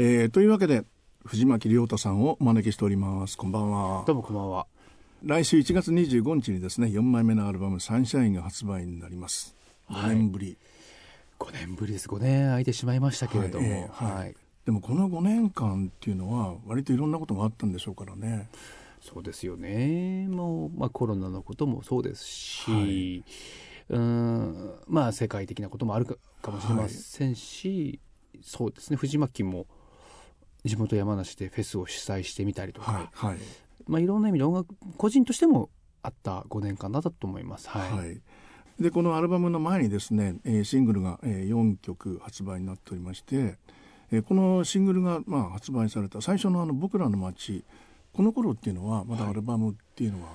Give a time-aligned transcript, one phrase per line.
[0.00, 0.84] えー、というわけで
[1.24, 3.36] 藤巻亮太さんをお招きしております。
[3.36, 4.04] こんばんは。
[4.06, 4.68] どうもこんばんは。
[5.24, 9.56] 来週1月25日にですね4枚目のアルバム「サンシャイン」が発売になります。
[9.90, 10.56] 5年ぶり、
[11.40, 12.08] はい、5年ぶりです。
[12.08, 13.80] 5年空いてしまいましたけれども、はい。
[13.80, 18.48] えーはい、でもこの5年間っていうのは割といろんなことがあったんでしょうからね。
[19.00, 20.28] そうですよね。
[20.28, 23.24] もう、まあ、コロナのこともそうですし、
[23.88, 27.98] うんまあ世界的なこともあるかもしれませんし、
[28.42, 28.96] そうですね。
[28.96, 29.66] 藤巻も
[30.64, 33.38] 地元山梨でフェスを主催してみたりとか、はいはい、
[33.86, 35.70] まあ、いろんな意味で音楽個人としても
[36.02, 37.68] あった5年間だったと思います。
[37.68, 38.20] はい、はい、
[38.80, 43.58] でこのアルバムの前にですね、えー、シングルが、えー、4曲発売になっておりまして、
[44.10, 47.64] えー、このシングルが、まあ、発売された最初のあの「僕らの街」
[48.12, 50.34] この頃っていうのはまだアルバムっていうのは、は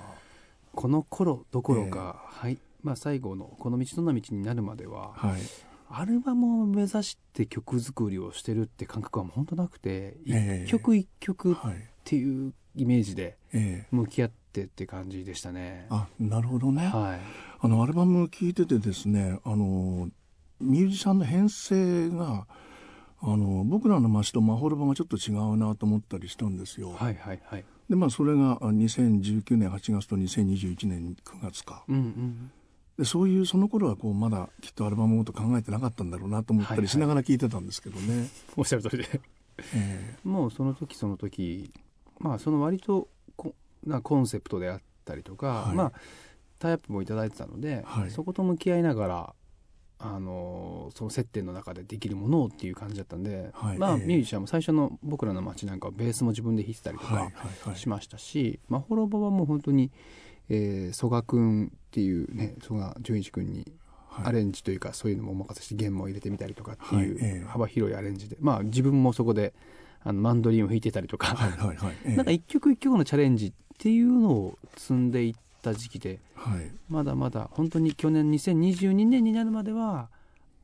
[0.72, 2.58] この頃どころか、はい。
[2.82, 5.40] まあ、最後の「この道どんな道」になるまでは、はい、
[5.96, 11.56] アルバムを目指して曲作りをしてるって感覚は本当なくて、一曲一曲っ
[12.02, 13.36] ていうイメージで
[13.92, 15.86] 向き合ってって感じでしたね。
[15.90, 17.20] あなるほどね、はい、
[17.60, 20.08] あのアルバム聴いててですねあの
[20.60, 22.46] ミュージシャンの編成が
[23.20, 26.90] あの僕らの街とマホルバがちょっと違うなと思ったりしたんですよ。
[26.90, 31.84] はいはいはい、でまあそれが2019年8月と2021年9月か。
[31.88, 32.50] うんうん
[32.98, 38.08] でそういうその頃はこうまだきっとアルバムのこと考えてなかったんだろうなと思ったりしながら聞いてたんですけどね。
[38.08, 38.28] はいはい、
[38.58, 39.20] おっしゃる通りで、
[39.74, 41.72] えー、もうその時その時
[42.18, 45.92] まあその割とこなコンセプトであったりとか、はい、まあ
[46.58, 49.34] タイアップも頂いてたので、はい、そこと向き合いながら
[49.98, 57.30] あのその接点の中でできるものをっていう感じだったんで、はい、まあ、ミュージシャンも最初の僕らの街なんかはベースも自分で弾いてたりとか
[57.74, 59.90] しましたし、まあ、ホロボはもう本当に
[60.48, 63.72] えー、曽我君っていうね曽我淳一君に
[64.22, 69.54] アレンジというか、そういうのもお任せして弦も入れてみたりとかっていう幅広いアレンジで、まあ自分もそこで
[70.04, 71.34] あのマンドリンを弾いてたりとか、
[72.04, 80.08] なんか一曲一曲のチャレンジっていうのを積んでいった時期で、はい、まだまだ本当に去年2022年になるまでは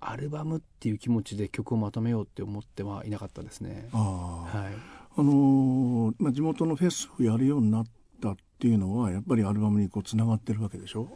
[0.01, 3.89] アルバムっていう気持ちで曲をまとめようって思ってはいなかったですね。
[3.93, 4.73] あ,、はい、
[5.17, 7.91] あのー、まあ、地元のフェスをやるようになった
[8.60, 11.09] っていうのはやっぱりアルバムにこうつながってるわけでしょ？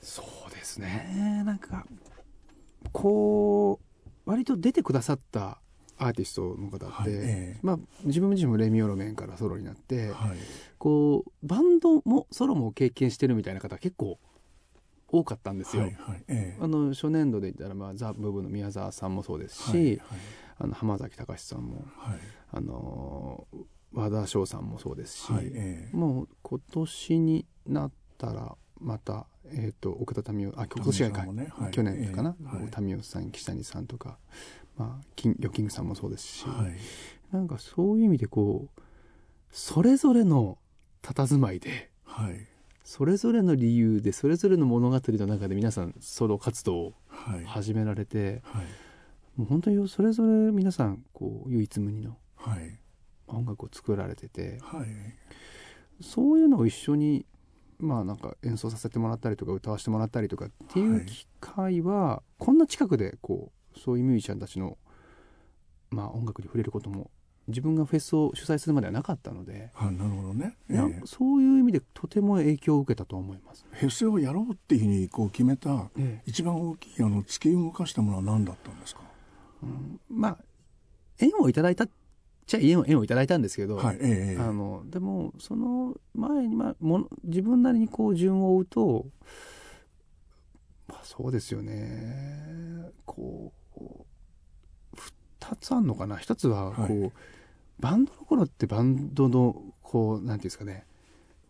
[0.00, 1.42] そうですね。
[1.44, 1.84] なんか
[2.92, 3.80] こ
[4.24, 5.58] う割と出てくださった
[5.96, 10.38] アーティストの方って、はいえー、まあ、自分自身もレミオロメンからソロになって、はい、
[10.78, 14.20] こうバンドもソロも経験してるみたいな方結構
[15.08, 15.82] 多かったんですよ。
[15.82, 20.00] はいはいえー、あの初年度で言ったら、まあ、ザ・ブーブの宮沢さんもそうですし、はいはい、
[20.58, 21.84] あの浜崎隆さんも、
[22.52, 23.48] あの
[23.92, 34.18] 和田翔さんもそうですし、はいえー、もう今年になったらまた、えーと、岡田民生あ今年がか、ねはい、去年かな、えーはい、民生さん岸谷さんとか、
[34.76, 38.80] まあ、キンヨキングさんもそうですし、はい、なんかそういう意味でこう
[39.50, 40.58] それぞれの
[41.02, 42.46] 佇まいで、はい、
[42.84, 46.94] それぞれの理由でそれぞれの物語の中で皆さんソロ活動を
[47.46, 48.66] 始められて、はい、
[49.36, 52.16] もう本当にそれぞれ皆さんこう唯一無二の。
[52.36, 52.78] はい
[53.28, 54.86] 音楽を作られてて、はい、
[56.02, 57.26] そういうのを一緒に
[57.78, 64.76] まあなんか演奏させてもらったりとか歌わせてもらったりとかっていう機会は、こんな近くでこうそういうミュージシャンたちの、
[65.90, 67.10] まあ、音楽に触れることも
[67.46, 73.64] 自分がフェスを主催するまではなかったので、はなるほどね、えー、そういう意味でとても影響を受けたと思います。
[73.70, 79.00] フェスをやろうっていうふうにこう決めた、えー、一番大きいあの突き動かしたものは何だったんですか、
[79.62, 80.38] うん、まあ
[81.18, 81.86] 縁をいただいた
[82.48, 89.06] ちゃ縁を縁をいただいたんですけど、はいええ、あのでもその前に、まあ、も自分なりにこう順を追うと、
[90.88, 92.90] まあ、そうですよね。
[93.04, 93.80] こう
[94.96, 97.12] 2つあるのかな？1つはこう、はい、
[97.80, 100.86] バンドの頃ってバンドのこうなんていうんですかね。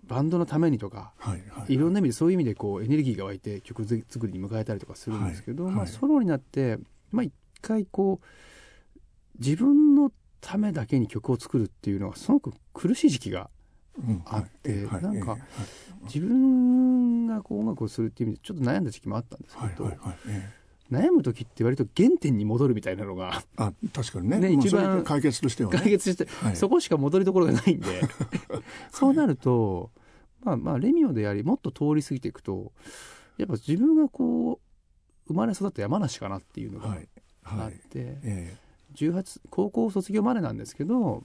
[0.02, 6.78] バンドのためにとか、はいはい、いろんな意味でそういう意味でこうエネルギーが湧いて曲作りに迎えたりとかするんですけど、はいはい、まあ、ソロになって、
[7.12, 8.26] まあ、一回こう
[9.38, 13.50] 自分のためだけに曲を作るっていうのはすごく苦しい時期が
[14.26, 15.40] あって、うんはい、なんか、はい、
[16.04, 24.38] 自分がこう音楽をするっていう意味でちょっと悩んだ時期もあったんですけど、はいはいはい、悩む時って割と原点に戻るみたいなのがあ確かにね。
[24.38, 28.02] ね一番解決としては、ね、解決して、はい、そこしか戻りどころがないんで。
[28.92, 29.90] そうなると、
[30.42, 32.72] まあまあレミオでありもっと通り過ぎていくと
[33.36, 34.60] やっぱ自分がこ
[35.26, 37.08] う生まれ育った山梨かなっていうのがあって。
[37.42, 37.60] はい。
[37.64, 41.24] はいえー18高校卒業までなんですけど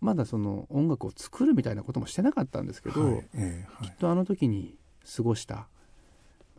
[0.00, 4.76] まだその音楽を作るみたいなこともしてなかったんですけど、はいえーはい、きっとあの時に
[5.16, 5.66] 過ごした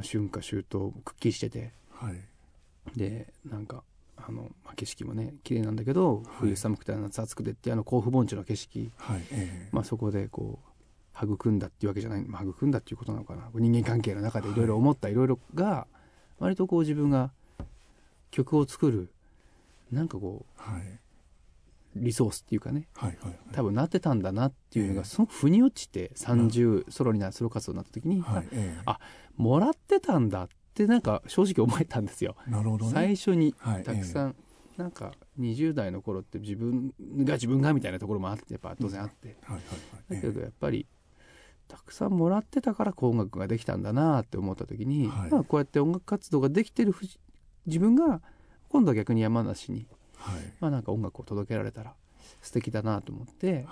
[0.01, 2.21] 春夏秋冬くっきりしてて、はい、
[2.97, 3.83] でなんか
[4.17, 10.69] ああの、まあ、景色もね綺麗なんだけど、冬寒くて夏暑くてってあの甲府盆地の景色、はいえー、まあ、そこでこう
[11.25, 13.49] 育んだっていうわけじゃない、まあ、育んだっていうことなのかな。
[13.53, 15.87] 人間関係の中でいろいろ思ったいろいろが
[16.39, 17.31] 割とこう自分が
[18.31, 19.09] 曲を作る
[19.91, 20.99] なんかこう、はい、
[21.95, 28.99] リソースっていうかね、はいはいはい、多分なってたんだなっていうのがすごく腑に落ちて30ソロになソロ活動になった時に、はいえー、あ
[29.37, 32.35] もらってたんだってなんか正直思えたんですよ。
[32.47, 34.35] なるほど、ね、最初にたくさん、はい
[34.77, 36.93] えー、なんか20代の頃って自分
[37.23, 39.55] が自分がみたいなところもあってやっぱ当然あって、うん。
[39.55, 39.75] はいは
[40.09, 40.85] いはい、だけどやっぱり
[41.67, 46.93] たくさんもらってたから音楽ができたんだなって思った時に、はい、まあ、こうやって音楽活動ができてる
[47.65, 48.21] 自分が
[48.69, 49.87] 今度は逆に山梨に
[50.19, 51.93] はい、まあなんか音楽を届けられたら
[52.41, 53.65] 素敵だなと思って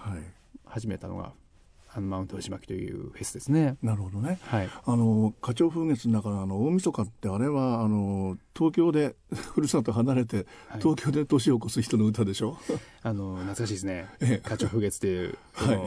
[0.65, 1.33] 始めたのが
[2.01, 3.77] マウント藤巻というフェスですね。
[3.81, 4.39] なるほどね。
[4.43, 4.69] はい。
[4.85, 9.15] あの花鳥風月の中のあの大晦日ってあれはあの東京で
[9.53, 10.45] ふるさと離れて、
[10.79, 12.57] 東京で年を越す人の歌でしょ？
[13.03, 14.07] あの懐かしいですね。
[14.19, 15.79] ええ、花鳥風月っていう、はい、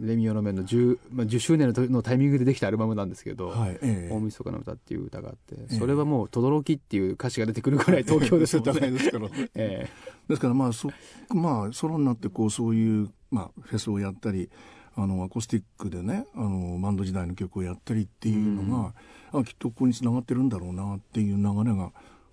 [0.00, 8.72] レミオロメンの10まあ10周年のタイミングでできたアルバムなんですけど、はいええ、大晦日の歌っていう歌があって、それはもう轟っていう歌詞が出てくるぐらい東京ですよね。
[8.90, 9.28] ですから。
[9.54, 9.90] ええ。
[10.28, 10.90] ですからまあそ
[11.30, 14.48] まあソロになってこうそういうまあフェスをやったり。
[14.96, 18.92] あのアコースティックでねあのバンド時代の曲をやったりっていうの
[19.32, 21.92] が、きっとここにつながってるんだろうなっていう流れが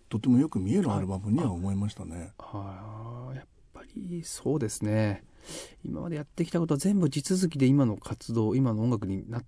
[0.09, 2.33] とてもよく見えるアルバムには思いましたね。
[2.37, 5.23] はい、やっぱりそうですね
[5.83, 9.45] 今までやってきたことは全部地続きで今の活動今の音楽になっ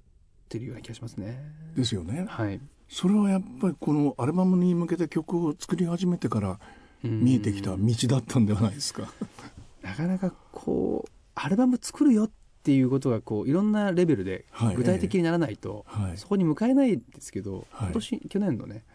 [0.50, 1.44] てるような気がしますね。
[1.76, 2.26] ですよね。
[2.28, 2.60] はい、
[2.90, 6.60] それはやっぱりこのアルバムに向けて曲を作り始めてから
[7.04, 9.08] 見えてきた道だったんではないですか？
[9.84, 12.32] なかなかこうアルバム作るよっ
[12.64, 14.46] っていうことがこういろんなレベルで
[14.78, 18.86] 具体的にならないと、はい、そこに向かえないんですけど、はい、今年去年のね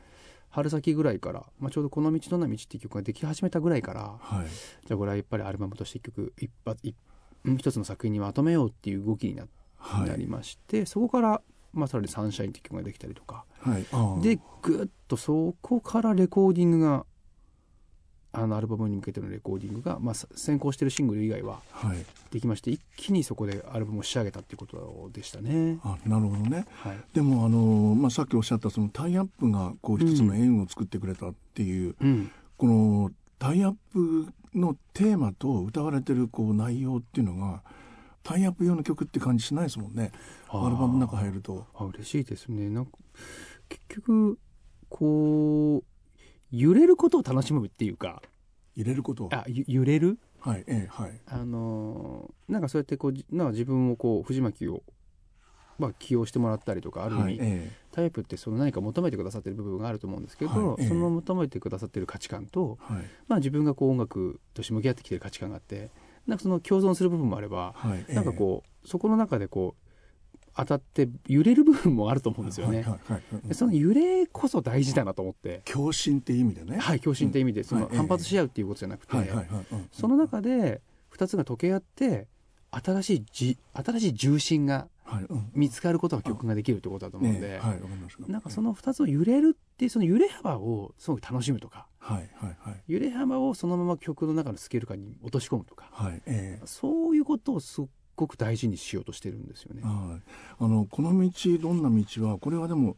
[0.49, 6.97] 春先ぐらいから、まあ、ちょうど「この道どんな道」っていう曲ができ始めたぐらいから、はい、じゃあこれはやっぱりアルバムとして一曲一発一
[7.45, 9.47] 一つの作品にまとめようっていう動きにな,、
[10.07, 11.43] なりましてそこから、
[11.75, 13.45] まあ、さらに「サンシャイン」っていう曲ができたりとか、
[14.23, 17.05] でぐっとそこからレコーディングが
[18.33, 21.63] あのアルバムに向けてのレコーディングが、まあ、先行してるシングル以外は
[22.31, 25.79] できまして、はい、一気にそこでアルバムを仕上げたっていうことでしたね。
[25.83, 37.63] あなるほどね、はい、でもあの、まあ、さっきおっしゃったそのタイアップがこう一つの縁を作ってくれたっていう、うん、このタイアップのテーマと歌われてるこう内容っていうのが
[38.23, 40.13] タイアップ用の曲って感じしないですもんね。
[40.49, 41.67] アルバムの中入ると。
[41.75, 42.69] あ嬉しいですね。
[42.69, 42.93] なんか
[43.71, 44.39] 結局
[44.91, 45.98] こう
[46.51, 48.23] 揺れることを楽しむっていうか。
[48.75, 49.29] 揺れること？
[49.33, 50.19] あ揺れる？
[50.41, 51.21] はいええはい。
[51.27, 54.83] あのー、なんかそうやってこうな自分をこう藤巻を
[55.79, 65.91] まあ、起用してもらったりとかある意味、はいええ、タイプってその何か求めてくださってる部分があると思うんですけど、はいえ、その求めてくださってる価値観と、はい、まあ、自分がこう音楽として向き合ってきてる価値観があって
[66.27, 69.88] なんかその共存する部分もあれば、はい、なんかこうそこの中でこう
[70.59, 72.85] 当たって揺れる部分もあると思うんですよね。
[73.53, 75.63] その揺れこそ大事だなと思って。
[75.65, 76.79] 共振っていう意味でね。
[76.79, 79.17] はい、共振って意味で、その反発し合うっていうことじゃなくて、
[79.93, 82.27] その中で二つが溶け合って、
[82.71, 84.89] 新しいじ新しい重心が
[85.55, 87.61] 見つかることが曲ができるってことだと思うんで、
[88.27, 97.89] なんかその二つを揺れるっていうその揺れ幅をすごく楽しむとか、はいはいはい、揺れ幅をそのまま曲の中のスケール感に落とし込むとか、はいえー、そういうことをすご
[98.27, 99.83] く大事にしようとしてるんですよね。
[99.83, 100.23] はい、
[100.59, 102.97] あのこの道どんな道はこれはでも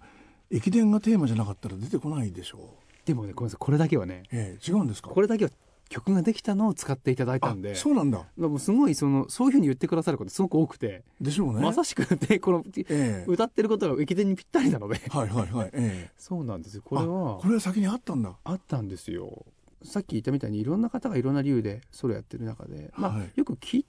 [0.51, 3.07] 駅伝がテーマじゃなかったら出てこないでしょう。
[3.07, 3.59] でもねごめんなさい。
[3.59, 5.11] これだけはね、えー、違うんですか？
[5.11, 5.51] これだけは
[5.89, 7.75] 曲ができたのを使っていただいたんで。
[7.75, 8.25] そうなんだ。
[8.39, 11.03] でもすごいそのそういうふうに言ってくださることすごく多くて。
[11.21, 11.61] でしょうね。
[11.61, 15.01] まさしくでこの、 えー、歌ってることが駅伝にぴったりなので。
[15.09, 16.83] はいはいはい、えー、 そうなんですよ。
[16.85, 18.37] これはこれは先にあったんだ。
[18.45, 19.45] あったんですよ。
[19.83, 23.87] さっき言ったみたいにいろんな方がいろんな理由でソロやってる中で、まあ、はい、よく聞い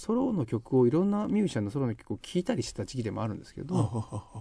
[0.00, 4.34] ソロの曲をいろんなミュージシャンのソロの曲を聴いたりしてた時期でもあるんですけど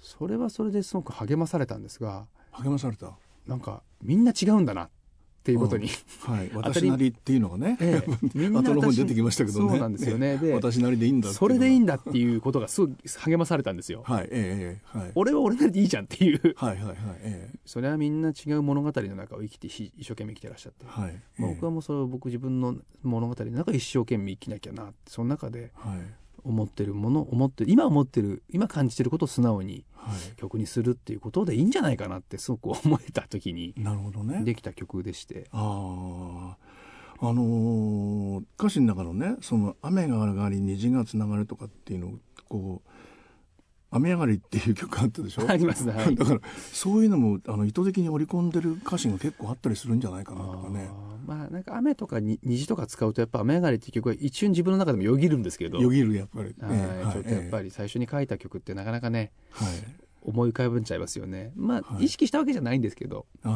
[0.00, 3.18] それはそれですごく励まされたんですが励まされた。
[3.46, 4.90] なんかみんな違うんだなっ
[5.42, 5.88] ていうことに、
[6.20, 9.70] はい、 私なりっていうのがね、ええ、みんな後の方に出てきましたけどね。
[9.70, 14.02] そうなんですよねで私なりでいいんだそれでいいんだっていうことがすごい励まされたんですよ。
[14.04, 14.28] はい。
[14.30, 16.54] ええはい、俺は俺なりでいいじゃんっていう。
[16.56, 21.10] はいはいはい、ええ、それはみんな違う物語の中を生きて一生懸命生きてらっしゃって、はい。
[21.10, 29.84] ええ、僕はもうそれを僕自分の物語の中一生懸命生きなきゃなその中で、はい思ってるもの思ってる今思ってる今感じてることを素直に
[30.36, 34.44] 曲にするっていうことでいいんじゃないかなってすごく思えた時になるほどね。
[34.44, 35.48] できた曲でして。
[35.52, 36.56] あ
[37.22, 42.12] あのー、歌詞の中のねその雨が上がり虹がつながるとかっていうのを
[42.48, 42.89] こう
[43.90, 45.44] 雨上がりっていう曲あったでしょ？
[45.48, 46.40] ありますね、はい、だから
[46.72, 50.88] そういうのもあの意図的に織り込んでる歌詞が結構あったりするんじゃないかなとかね。
[51.26, 55.78] まあなんか雨とかに虹とか使うとやっぱ雨上がりっていう曲は一瞬自分の中でもよぎるんですけど。
[55.78, 59.68] よぎるやっぱり、はい、ちょっとやっぱり最初に書いた曲ってなかなかね、はい、
[60.22, 61.52] 思い浮かべちゃいますよね。
[61.54, 63.26] まあ、はい、意識したわけじゃないんですけど。
[63.44, 63.48] う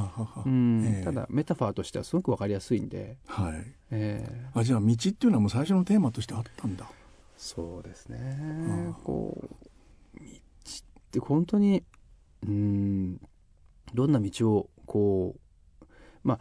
[0.49, 3.55] ん、えー、ただメタファーとしてはすごくわかりやすいんで、はい。
[3.91, 6.87] えー、あじゃあ道っていうのはもう最初のテーマとしてあったんだ。
[7.37, 8.95] そうですね。
[9.03, 9.64] こう道
[11.19, 11.85] って本当に
[12.47, 13.21] うん
[13.95, 15.37] どんな道をこ
[15.83, 15.87] う
[16.25, 16.39] まあ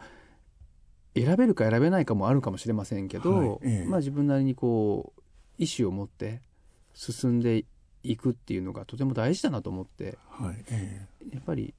[1.14, 5.22] 選べるか選べないかもあるかもしれませんけど、はいええ、まあ自分なりにこう
[5.58, 6.42] 意思を持って
[6.94, 7.64] 進んで
[8.02, 11.72] いくっていうのがとても大事だなと思って、はいえ、やっぱり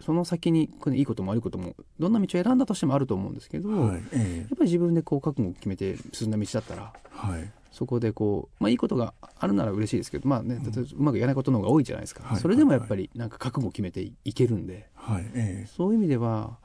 [0.00, 15.30] その先にいいことも悪いこともどんな道を選んだとしてもあると思うんですけど、はい、やっぱり自分でこう覚悟を決めて進んだ道だったら、はい、そこでこう、まあ、いいことがあるなら嬉しいですけど、まあね、例えばうまくいかないことの方が多いじゃないですか、それでもやっぱりなんか覚悟を決めていけるんで、はい。
[15.34, 16.58] えー、そういう意味では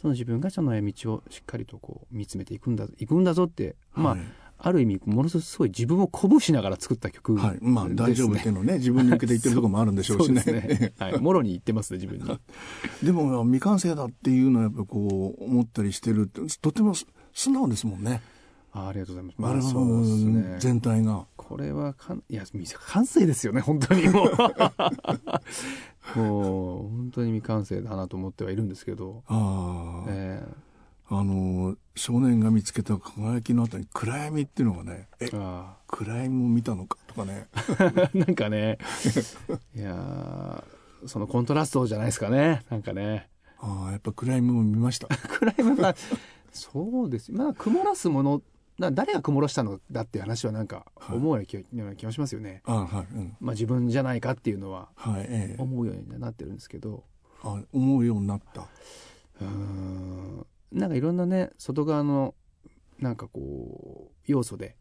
[0.00, 4.16] その自分がその道をしっかりとこう見つめていくんだいくんだぞって、まあ、
[4.62, 10.42] ある意味ものすごい自分を鼓舞しながら作った曲、ね、はい、まあ大丈夫っていうのね自分に向けて言ってるところもあるんでしょうしね。
[10.44, 12.38] ね、はい、もろに言ってますね自分に。
[13.02, 16.94] でも未完成だっていうのはやっぱこう思ったりしてるとても
[17.32, 18.20] 素直ですもんね
[18.72, 19.34] あありがとうございます。
[19.38, 20.56] まあ、そうですね。
[20.60, 21.26] 全体が。
[21.36, 22.44] これはかん、いや、
[22.86, 24.30] 完成ですよね、本当にもう。
[26.18, 29.22] もう、本当に未完成だなと思ってはいるんですけど。
[29.26, 30.08] ああ。
[30.08, 37.48] えー、あの、少年が見つけた輝きの後に暗闇っていうのがね、え、暗闇も見たのかとかね。
[38.14, 38.78] なんかね、
[39.74, 40.62] いや
[41.06, 43.28] そのコントラストじゃないですかね、なんかね。
[43.58, 45.08] ああ、やっぱ暗闇も見ました。
[45.08, 45.94] 暗闇は、
[46.52, 47.32] そうです。
[47.32, 48.42] まあ、曇らすもの
[48.80, 52.62] な誰が曇らしたのだって話はなんか思うような気,、がしますよね。
[52.64, 54.88] はいうん、まあ、自分じゃないかっていうのは
[55.58, 57.04] 思うようになってるんですけど。
[57.42, 58.66] あ思うようになった。
[59.40, 62.34] うんなんかいろんなね外側の
[62.98, 64.76] なんかこう要素で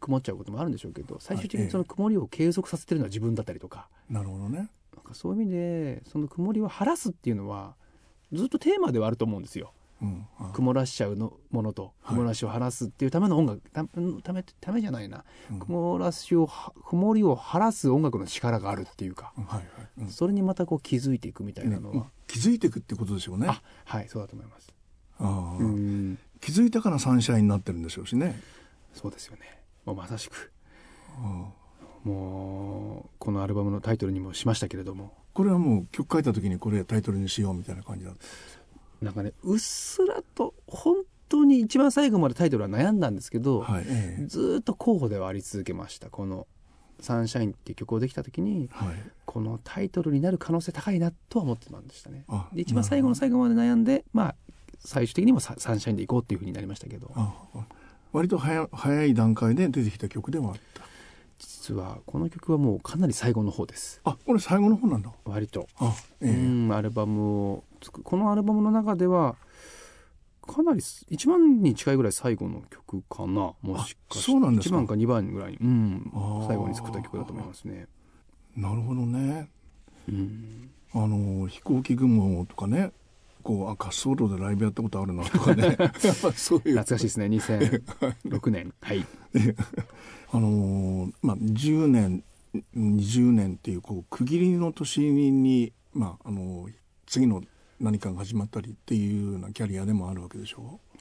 [0.00, 3.88] 曇っちゃうこともあるんでしょうけど、最終的にその曇りを継続させてるのは自分だったりとか。
[4.10, 4.70] なるほどね。
[4.94, 7.76] なんかそういう意味でその曇りを晴らすっていうのは
[8.32, 9.72] ずっとテーマではあると思うんですよ。
[10.52, 13.84] 曇らしちゃうのものと曇らしを晴らすっていうための音楽、た
[14.22, 16.48] ためためじゃないな、うん、曇らしを
[16.86, 19.64] 曇りを晴らす音楽の力があるっていうか、はいはい。
[20.02, 23.60] うん、それにまたこう気づいていくみたいなのは、ね、気づいていくってことでしょうね。
[23.84, 24.72] はいそうだと思います。
[25.18, 25.56] あ
[26.40, 28.40] 気づいたからサンシャインになってるんでしょうしね。
[28.92, 29.62] そうですよね。
[29.84, 30.52] もうまさしく。
[32.04, 35.14] もうこのアルバムのタイトルにもしましたけれども。
[35.34, 38.18] これはもう曲書いた時にこれタイトルにしようみたいな感じだった。
[38.18, 38.51] んです
[39.02, 40.96] なんかねうっすらと本
[41.28, 46.46] 当に一番最後までタイトルは悩んだんですけど、はいええ、ずっと候補ではあり続けましたこの
[47.00, 48.94] 「サンシャイン」っていう曲をできた時に、はい、
[49.24, 52.24] このタイトルになる可能性高いなとは思ってましたね。
[52.52, 54.34] で一番最後の最後まで悩んでまあ
[54.78, 57.10] 最終的にもサンシャインでいこうっていうふうになりましたけど。
[58.12, 60.82] 割と早早い段階で出てきた曲ではあった
[61.62, 64.00] 実はこの曲はもうかなり最後の方です。
[64.02, 65.12] あこれ最後の方なんだ。
[65.24, 65.68] 割と。
[65.76, 67.64] あ、えー、うんアルバムを
[68.02, 69.36] このアルバムの中では
[70.44, 74.32] かなり一番に近いぐらい最後の曲かなもしかして。
[74.32, 74.94] 1番か。
[74.94, 76.12] 2番ぐらいに、うん、
[76.48, 77.86] 最後に作った曲だと思いますね。
[78.56, 79.48] なるほどね、
[80.08, 82.90] うん、あの飛行機雲とかね
[83.42, 85.76] こうあ滑走路でライブやったことあるなとかね。
[86.34, 88.74] そういう懐かしいですね2006年。
[88.80, 89.06] はい。
[90.32, 92.24] あのー、まあ10年
[92.76, 96.72] 20年っていうこう区切りの年にまああのー、
[97.06, 97.42] 次の
[97.80, 100.92] 何かが始まったりっていうようなキャリアでもあるわけでしょう。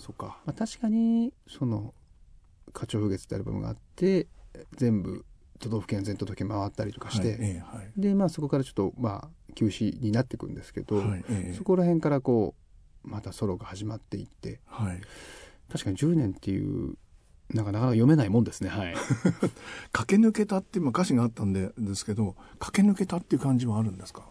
[0.00, 1.94] そうか、まあ、確かにその
[2.72, 4.28] 「花鳥風月」ってアルバムがあって
[4.76, 5.26] 全部
[5.58, 12.54] 都道府県全都道府県回ったりとかして、はいえはい、でまあそこからちょっとまあ休止になっていくんですけど、はいえ、そこら辺からこ
[13.04, 15.00] うまたソロが始まっていって、はい、
[15.70, 16.94] 確かに10年っていう
[17.54, 18.68] なんかなかなか読めないもんですね。
[18.68, 18.94] はい。
[19.92, 24.24] 駆け抜けたっていう歌詞があったんでですけど、駆け抜けたっていう感じはあるんですか？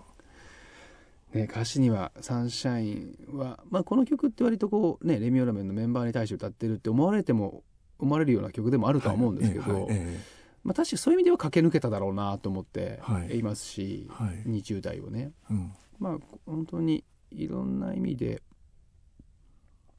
[1.33, 7.63] ね、歌詞には「サンシャインは」まあ、この曲って割とこうねレミオロメンのメンバーに対して歌ってるって思われても
[7.99, 12.99] 思われるような曲でもあるとは思うんですけど、はいはいえー、まあ、確かにそういう意味では駆け抜けただろうなと思って
[13.31, 18.41] いますし、はい、20代をね、うん、まあ本当にいろんな意味で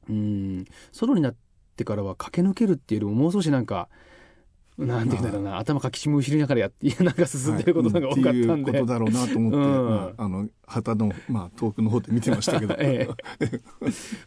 [0.09, 1.35] うんソロになっ
[1.75, 3.89] てからは駆け抜けるっていうよりももう少しなんか
[4.77, 8.41] なんていうんだろうな、頭かきしむしりながらやって、 なんか進んでることが多かったんで。
[8.41, 12.75] はい、いうことだろうなと思って、 うんまあ、あの、旗の、まあ、遠くの方で見てましたけど。
[12.79, 13.45] ええ、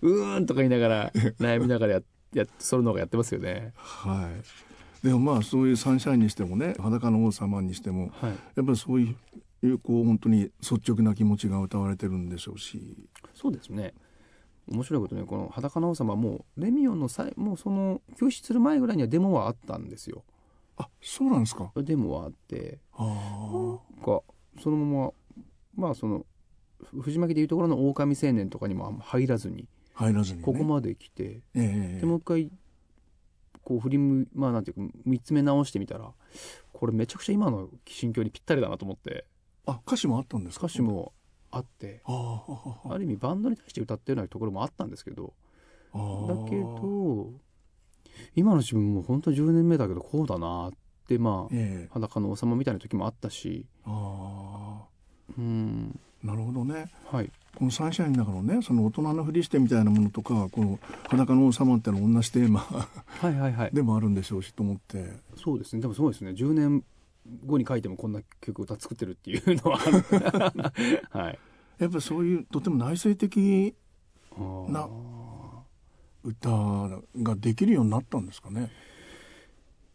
[0.03, 1.11] うーんとか言いながら、
[1.41, 2.03] 悩みながらや、
[2.35, 3.73] や、それの方がやってますよね。
[3.77, 4.74] はい。
[5.05, 9.15] でもまあそういうサンシャインにしてもね裸の王様にしても、はい、やっぱりそうい
[9.63, 13.07] うこう本当に率直な気持ちが歌われてるんでしょうし。
[13.35, 13.93] そうですね。
[14.67, 20.25] 面白いことねこの裸の王様もレミオンの際もうその救出する前ぐらいにはデモはあったんですよ。
[20.79, 21.71] あそうなんですか。
[21.77, 24.23] デモはあってなんか
[24.59, 25.13] そのまま
[25.77, 26.25] まあその
[26.99, 32.51] 藤巻でいうところの狼青年とかにも入らずに入らずに、ね、ここまで来て、えー、でもう一回
[33.65, 36.13] こう振りむまあなんていうか見つめ直してみたら
[36.73, 39.25] これめちゃくちゃ今の心境にぴったりだなと思って。
[39.67, 40.67] あ歌詞もあったんですか？
[40.67, 41.13] 歌詞も
[41.51, 42.43] あってあ
[42.99, 45.33] る意味バンドに対して歌ってるようなところもあったんですけど
[45.95, 46.01] だ
[46.51, 47.31] けど
[48.35, 50.73] 今の自分も本当10年目だけどこうだなっ
[51.09, 53.67] てまあ、えー、裸の王様みたいな時もあったし。
[53.87, 55.99] うん。
[56.23, 62.61] なるほどね、はい、このサンシャインの中のねその大人のふりしてみたいなものとかこの「裸の王様」っての同じテーマ。
[62.61, 65.13] はいはい、はい、でもあるんでしょうしと思って。
[65.37, 65.83] そうですね。
[65.83, 66.33] でもそうですね。
[66.33, 66.85] 10年
[67.47, 69.79] 後に書いてもこんな曲歌作ってるっていうのは。
[71.11, 71.39] はい、
[71.79, 73.75] やっぱりそういうとても内省的
[74.69, 74.89] な
[76.23, 76.51] 歌
[77.23, 78.71] ができるようになったんですかね。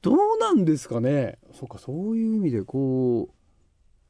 [0.02, 1.38] どうなんですかね。
[1.54, 3.34] そうかそういう意味でこう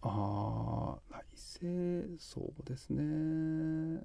[0.01, 1.22] ああ
[1.62, 4.01] 内政そうですね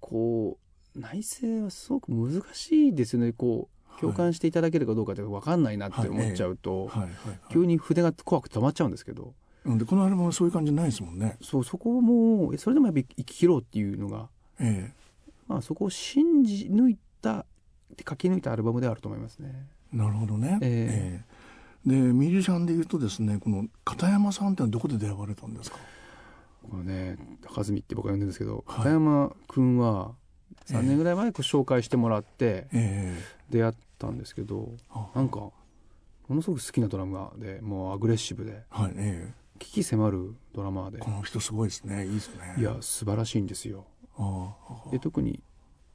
[0.00, 0.58] こ
[0.94, 6.90] う内政はすごく難しいですよねこう共感していただけるかどうかって分かんないなって思っちゃうと、
[7.52, 9.34] 急に筆が怖くて止まっちゃうんですけど。
[9.64, 11.38] でこのアルバムはそういう感じないですもんね。
[11.40, 14.28] そうそこもそれでもやっぱり生き切ろうっていうのが、
[14.60, 14.92] ええ、
[15.46, 17.46] まあそこを信じ抜いた
[18.06, 19.54] 書き抜いたアルバムであると思いますね。
[19.90, 20.58] なるほどね。
[20.60, 21.33] ええ
[21.86, 25.78] でミュージシャンでいうとですねこの片山さんってのはどこで出会われたんですか？
[26.70, 30.12] これね高住って僕は呼んでるんですけど、はい、片山君は
[30.66, 32.68] 3年ぐらい前紹介してもらって
[33.50, 35.54] 出会ったんですけど、えー、なんかも
[36.30, 40.98] のすごく好きなドラマでもうアグレッシブで、はいえー、危機迫るドラマで。
[40.98, 42.06] この人すごいですね。
[42.06, 42.54] いいですね。
[42.56, 43.84] いや素晴らしいんですよ。
[44.90, 45.42] で特に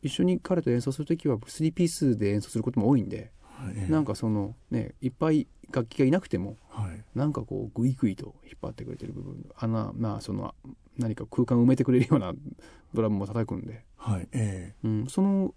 [0.04, 10.56] 一緒に彼と演奏する時は3ピースで演奏することも多いんで、はい、なんかそのねいっぱい楽器がいなくても、はい、なんかこうグイグイと引っ張ってくれてる部分穴まあその
[10.98, 12.34] 何か空間を埋めてくれるような
[12.94, 15.54] ドラムも叩くんで、はいえーうん、その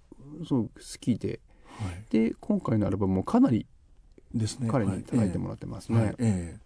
[0.46, 3.66] その好きで、はい、で今回のアルバムもかなり
[4.35, 4.68] ですね。
[4.68, 5.98] 彼に叩いてもらってますね。
[5.98, 6.59] はい、え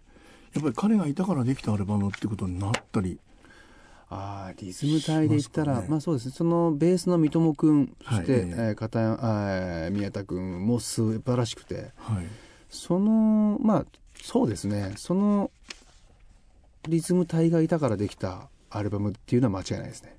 [0.53, 3.19] ー、やっぱり彼がいたからできたアルバムってことになったり
[4.09, 6.33] あリズム隊で言ったら、ね、まあそうですね。
[6.37, 12.27] そのベースの三友君そして、はい、えー、片山宮田君も素晴らしくて、はい、
[12.71, 13.87] そのまあ
[14.23, 14.95] そうですね。
[14.97, 15.51] その
[16.88, 20.16] リズム体がいたからできたアルバムっていうのは間違いないですね。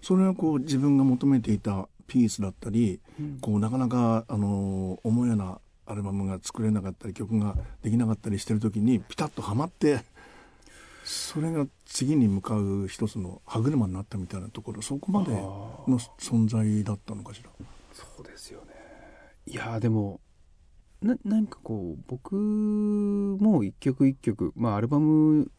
[0.00, 10.00] それはこう自分が求めていたピースだったり、うん、こうなかなかあの思うようなアルバムが作れなかったり曲ができなかったりしてる時にピタッとはまって
[11.08, 17.50] それが次に向かう一つの歯車になったみたいなところそこまでの存在だったのかしら？
[17.94, 18.74] そうですよね。
[19.46, 20.20] いやでも
[21.00, 25.50] ななんかこう僕も一曲一曲まあアルバム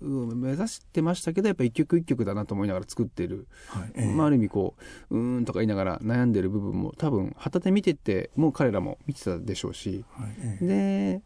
[0.00, 4.76] 目指してましたけどやっぱ一曲一曲だなと思いながら作ってる、はいえー、まあ、ある意味こ
[5.10, 11.22] ううーんとか言いながら悩んでる部分も多分旗手見ててもう彼らも見てたでしょうし、はいえー、で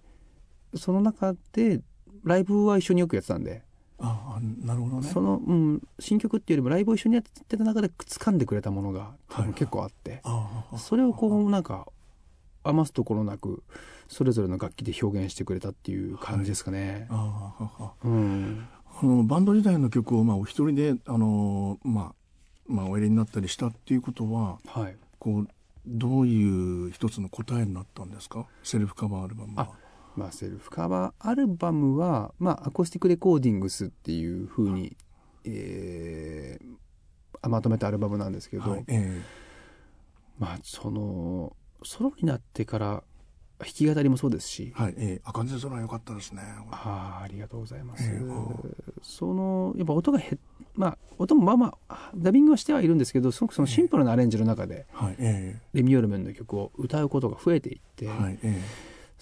[0.78, 1.82] その中で
[2.24, 3.62] ライブは一緒によくやってたんで。
[4.04, 5.08] あなるほどね。
[5.08, 9.12] その、うん、新曲っていうよりもライブを一緒にやってた中で掴んでくれたものが
[9.54, 11.86] 結構あって、はい、それをこうなんか
[12.64, 13.62] 余すところなく
[14.08, 17.06] それぞれの楽器で表現してくれたっていう感じですかね。
[17.10, 17.54] は
[18.04, 18.66] い、うん、
[19.00, 22.14] あのバンド時代の曲をまあお一人であの、まあ
[22.66, 25.48] まあ、おやりになったりしたっていうことは、はい、こう
[25.86, 28.46] どういう一つの答えになったんですか？
[28.64, 29.70] セルフカバーアルバムは。
[30.16, 34.96] まあ、セルフカバーアルバムは、まあ、 Acoustic Recordings っていうふうに、はい、
[35.46, 39.22] えー、まとめたアルバムなんですけど、はいえー、
[40.38, 43.02] まあそのソロになってから
[43.58, 46.42] 弾き語りもそうですし、はい、えー、赤空良かったですね。
[46.72, 48.04] ああ、ありがとうございます。
[48.04, 50.36] えー、そのやっぱ音がへ、
[50.74, 58.60] まあ音もまあまあダビングはしてはいるんですけど、すごくそのシンプルなアレンジの中で、えー、はい、えー、レミオルメンの曲を歌うことが増えていって、はい、えー、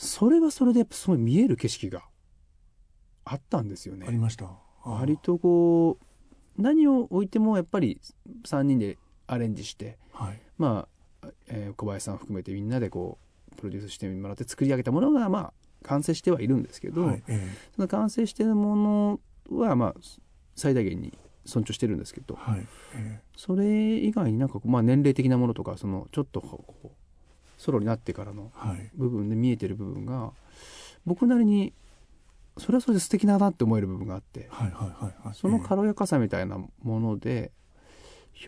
[0.00, 2.02] それはそれでやっぱすごい見える景色が
[3.26, 4.06] あったんですよね。
[4.08, 4.46] ありました。
[4.82, 8.00] 割とこう何を置いてもやっぱり
[8.46, 10.88] 3人でアレンジして、はい、ま
[11.22, 13.18] あえー、小林さん含めてみんなでこ
[13.52, 19.94] うプロデュースしてもらって作り上げたものがまあ完成してはいるんですけど、はいえー、その完成してるものはまあ
[20.56, 21.12] 最大限に
[21.44, 23.66] 尊重してるんですけど、はいえー、それ
[23.98, 26.88] 以外になんかまあ年齢的なものとかそのちょっとこう
[27.60, 28.50] ソロになってからの
[28.94, 30.32] 部分で見えてる部分が、
[31.04, 31.74] 僕なりに
[32.56, 34.48] それはそれで素敵だなって思える部分があって、
[35.34, 37.52] その軽やかさみたいなもので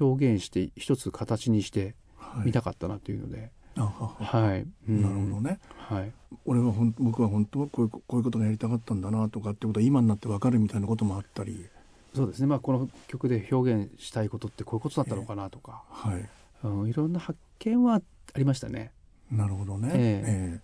[0.01, 1.95] 表現して一つ形にして
[2.43, 3.51] みたかったなというので。
[3.75, 6.13] はい、うん、なるほどね、はい、
[6.45, 11.67] 俺はほん僕は本当はこういうこういうことがやりたかったんだなとかってことは今になって分かるみたいなこともあったり。
[12.15, 16.29] そうですね、まあ、この曲で表現したいことってこういうことだったのかなとか、えー、はい。
[16.65, 17.95] うん、いろんな発見は
[18.35, 18.93] ありましたね。
[19.33, 20.61] なるほどね、えー、え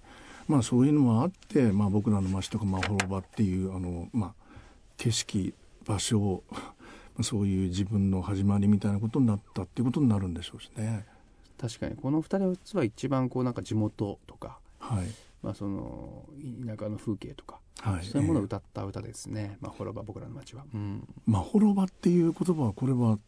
[0.48, 4.32] ー、まあ、そういうのもあって、まあ、僕らの町とかまほろばっていうあの、まあ、
[4.96, 5.54] 景色
[5.84, 6.42] 場所
[7.22, 11.04] そういう自分の始まりみたいなことになったっていうことになるんでしょうしね。
[11.58, 11.96] 確かに。
[11.96, 15.06] この2人は一番こうなんか地元とか、はい。
[15.42, 16.28] まあ、その
[16.66, 20.64] 田舎の風景とか、はい、そういうものを歌った歌ですね「まほろば僕らの街は」
[21.26, 23.18] まほろばっていう言葉はこれは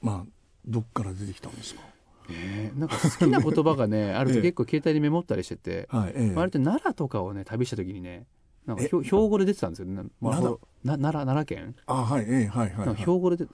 [0.00, 0.26] まあ
[0.64, 1.82] どっから出てきたんですか？
[2.30, 8.26] えー、なんか好きな言葉がね あると結構携帯にメモったりしてて、はいええ、割と奈良とかをね旅した時にね
[8.66, 10.60] なんか標語で出てたんですよ、ね、奈良？
[10.84, 11.74] 奈良奈良県。
[11.86, 13.44] あはい、ええ、はいはい、はい、標語で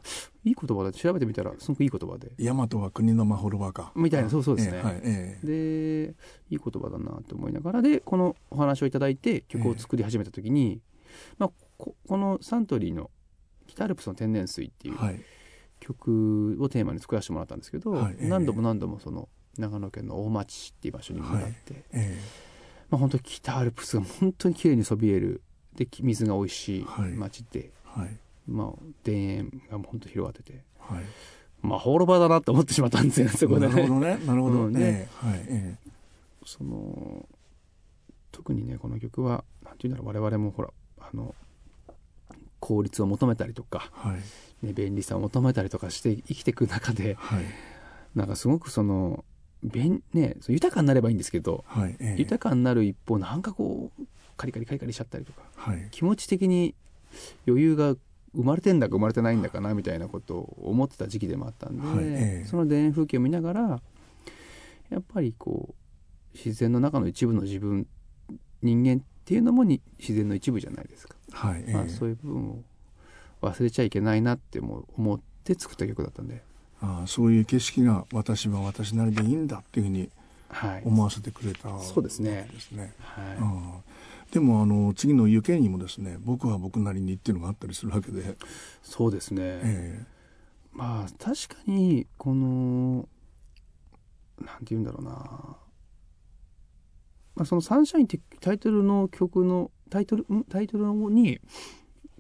[0.45, 2.33] いい言葉で調べてみたらすごくいい言葉で。
[2.39, 3.93] 大和は国のまほろばか。
[3.97, 6.15] みたいなそうそうですね、えはいえ、で
[6.51, 10.83] いい言葉だなと思いながらでこのお話をいただいて曲を作り始めた時に、
[11.39, 13.11] まあ、ここのサントリーの
[13.67, 15.21] 北アルプスの天然水っていう、はい
[15.89, 21.55] 曲をテーマに作らせてもらったんですけど、はいえー、何度も何度もその長野県の大町っていう場所に向かって、はい
[21.93, 25.43] えー、まあ、本当に北アルプスが本当に綺麗にそびえる
[25.77, 30.63] で水が美味しい町で、はい、まあ、田園が本当広がってて。
[30.79, 31.05] はい
[31.61, 33.75] まあ、放浪場だなって思ってしまったんですよね、そこで、ね。
[33.75, 34.19] なるほどね。
[34.27, 35.09] なるほどね。
[35.17, 35.91] はい、ええ、
[36.47, 37.29] その、
[38.31, 41.35] 特にね、この曲は、なんていうんだろう、我々もほら、あの、
[42.61, 44.21] 効率を求めたりとか、はい、
[44.63, 47.45] ね、便利さを求めたりとかして生きていく中で、はい、
[48.15, 49.25] なんかすごくその
[49.63, 56.75] 便、ね、豊かになればいいんですけど、はいえー、豊かになる一方なんかこうカリカリカリカリしちゃったりとか、はい、気持ち的に
[57.47, 57.97] 余裕が
[58.35, 63.81] 生まれてんだか生まれてないんだかなみたいなことを思ってた時期でもあったんで、はいえー、その田園風景を見ながら
[64.91, 67.87] やっぱりこう自然の中の一部の自分
[68.63, 72.63] 人間っていうのもに自然の一部じゃないですか、はいまあ、そういう部分を
[73.41, 76.43] 忘れちゃいけないなって思って作った曲だったんで。
[76.81, 80.11] ああそういう景色が私は私なりでいいんだっていうふうに
[80.85, 82.49] 思わせてくれた、はい、そうですね。
[82.53, 83.81] ですね、は
[84.31, 88.37] い、でもあの次の「行け」にもですね僕は僕なりにっていうのがあったりするわけで。
[88.83, 93.09] そうですね、えー、まあ確かにこの
[94.41, 95.59] なんて言うんだろうな、ま
[97.43, 101.41] あ、その「サンシャイン」ってタイトルの曲のタイトルタイトルに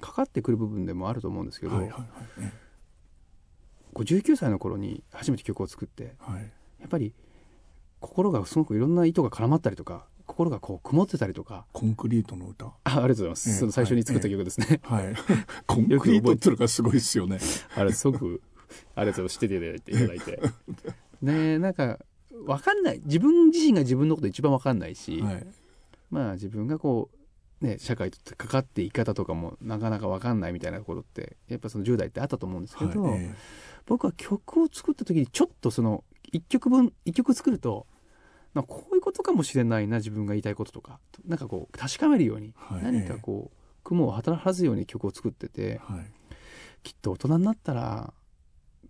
[0.01, 2.03] かかってくる部分でもあると思うんですけど、はいはいはい、
[4.05, 6.43] 19歳の頃に初めて曲を作って、はい、
[6.81, 7.15] やっぱり
[8.01, 12.67] 心がすごくいろんな糸が絡まったりとか心がこう曇ってたりとかコンクリートの歌？
[12.67, 15.15] あありがとうございます、えー、その最初に作った曲ですね、はい、
[15.67, 17.39] コンクリートっていうのがすごいですよね。
[17.75, 18.43] あれすごく
[18.95, 19.33] ありがとうございます。
[19.35, 19.49] 知って
[19.81, 20.41] ていただいて。
[21.23, 21.99] ねなんか
[22.47, 23.01] 分かんない。
[23.05, 25.47] 自分自身が自分のこと一番分かんないし、はい、
[26.11, 27.18] まあ自分がこう
[27.61, 33.31] ね、社会とかかっていき方とかもなかなか分かんないみたいなところってやっぱその10代ってあったと思うんですけど、はい、
[33.87, 37.87] 僕は曲を作った時にちょっとその1曲分1曲作ると
[38.55, 46.07] まあ、こういうことかもしれないな自分が言いたいこととかなんかこう確かめるように、はい、何かこう雲を働かずように曲を作ってて、はい、
[46.83, 48.13] きっと大人になったら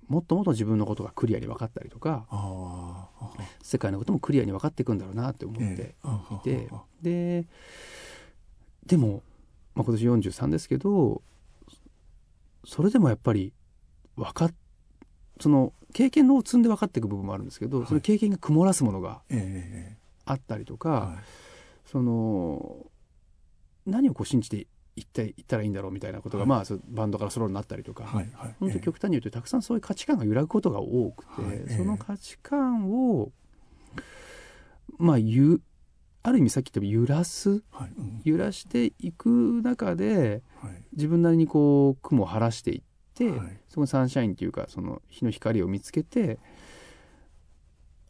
[0.09, 2.27] もっともっと自分のことがクリアに分かったりとか
[3.63, 5.95] 世界のこともクリアに分かっていくんだろうなって思って
[6.33, 6.69] いて、
[7.03, 7.45] で
[8.89, 9.23] でも、
[9.75, 11.23] まあ、今年43ですけど
[12.65, 13.53] それでもやっぱり
[14.17, 14.51] 分か
[15.41, 19.21] その経験を積んで分かっていく部分もあるんですけど、はい、その経験が曇らすものが
[20.25, 21.19] あったりとか、はい、
[21.91, 22.87] その
[23.87, 33.31] 何をこう信じていっったらいいんだろうみたいなことが、はい、まあバンドからソロになったりとか、はいはい、本当極端に言うとたくさんそういう価値観が揺らぐことが多くて、その価値観を
[34.99, 35.61] まあ言
[36.29, 42.83] ある意味さっき言った揺らす、はいうん、揺らしていく中で、はい、自分なりにこう雲を晴らしていっ
[43.15, 46.39] て、はい、そのサンシャインっていうかその日の光を見つけて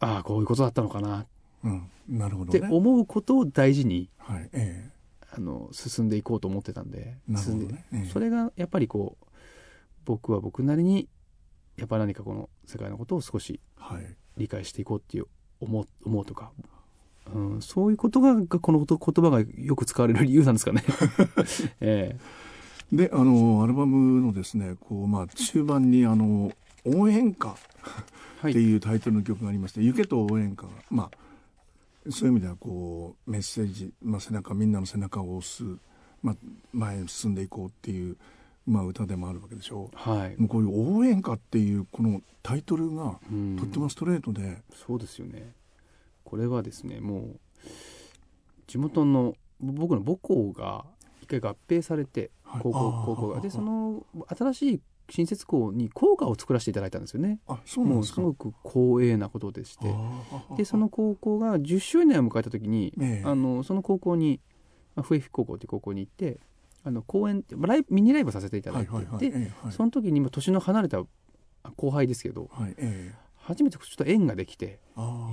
[0.00, 1.26] ああこういうことだったのかな、
[1.62, 4.48] うん、なるほど、ね、って思うことを大事に、はい。
[4.52, 7.18] えー、あの進んでいこうと思ってたんで
[7.66, 7.84] ね。
[7.92, 9.26] えー、それがやっぱりこう
[10.04, 11.08] 僕は僕なりに
[11.76, 13.60] やっぱ何かこの世界のことを少し
[14.36, 15.26] 理解していこうっていう
[15.60, 16.52] 思う思うとか
[17.34, 20.82] うん、そういうことがこの言葉がよく使われる理由なんですかね。
[21.80, 22.16] え
[22.92, 26.52] え、であのアルバムのですねこう、まあ、中盤にあの
[26.84, 27.50] 「応援歌」
[28.48, 31.28] っていうタイトルの曲がありまして「行けと応援歌が」まあ
[32.10, 35.62] そういう意味ではこうメッセージ、まあ、背中みんなの背中を押す、
[36.22, 36.36] まあ、
[36.72, 38.16] 前に進んでいこうっていう、
[38.66, 39.90] まあ、歌でもあるわけでしょ。
[39.92, 43.18] う、はい、もうこういう応援歌っていうこのタイトルが
[43.58, 45.52] とってもストレートで、そうですよね
[46.28, 47.40] これはですねもう
[48.66, 50.84] 地元の僕の母校が
[51.22, 53.40] 一回合併されて高校高校が。
[53.40, 54.04] でその
[54.36, 57.40] 新しい新設校に校歌を作らせていただいたんですよね。
[57.48, 59.86] あそうなんですすごく光栄なことでして。
[60.58, 64.38] でその高校が10周年を迎えた時に、ええ、あのその高校に、
[64.96, 66.40] まあ、笛吹高校という高校に行って
[66.84, 71.02] あの公演ライブミニライブさせていただいて、はいはいはい、で、えはい、その時に年の離れた
[71.76, 73.14] 後輩ですけど、はいえ、
[73.48, 74.78] 初めてちょっと縁ができて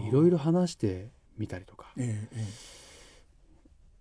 [0.07, 1.91] いろいろ話してみたりとか、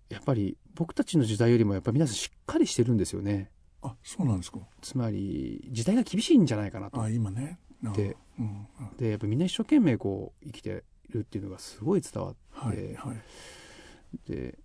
[0.09, 3.51] やっぱり僕たちの時代よりもやっぱり皆さんしっかりしてるんですよね。
[3.81, 4.59] あそうなんですか。
[4.81, 7.01] つまり時代が厳しいんじゃないかなと。
[7.01, 7.59] あ今ね。
[7.93, 14.57] で,、うん、でやっぱみんな一生懸命こう生きてるっていうのがすごい伝わって、はいはい、で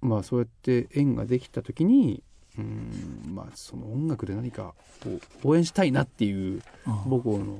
[0.00, 2.24] まあそうやって縁ができた時に
[2.58, 7.58] うんまあその音楽で何かこう応援したいなっていう母校の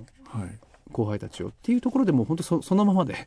[0.92, 3.26] 後輩たちをっていうところでもう本当そそのままで。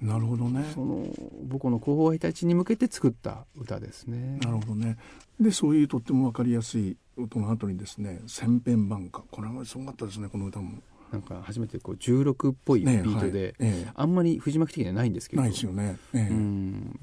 [0.00, 0.64] なるほどね。
[0.74, 1.06] その
[1.50, 4.38] 母校の後輩たちに向けて作った歌ですね。
[4.42, 4.98] なるほどね。
[5.40, 10.82] でそういうとっても分かりやすい音の後にですね「千遍番歌」これはすごかったですねこの歌も。
[11.12, 13.78] なんか初めてこう16っぽいビートで、ねはい。
[13.78, 15.42] ええ、あんまり藤巻的にはないんですけど。
[15.42, 17.00] ないですよね、え、うん。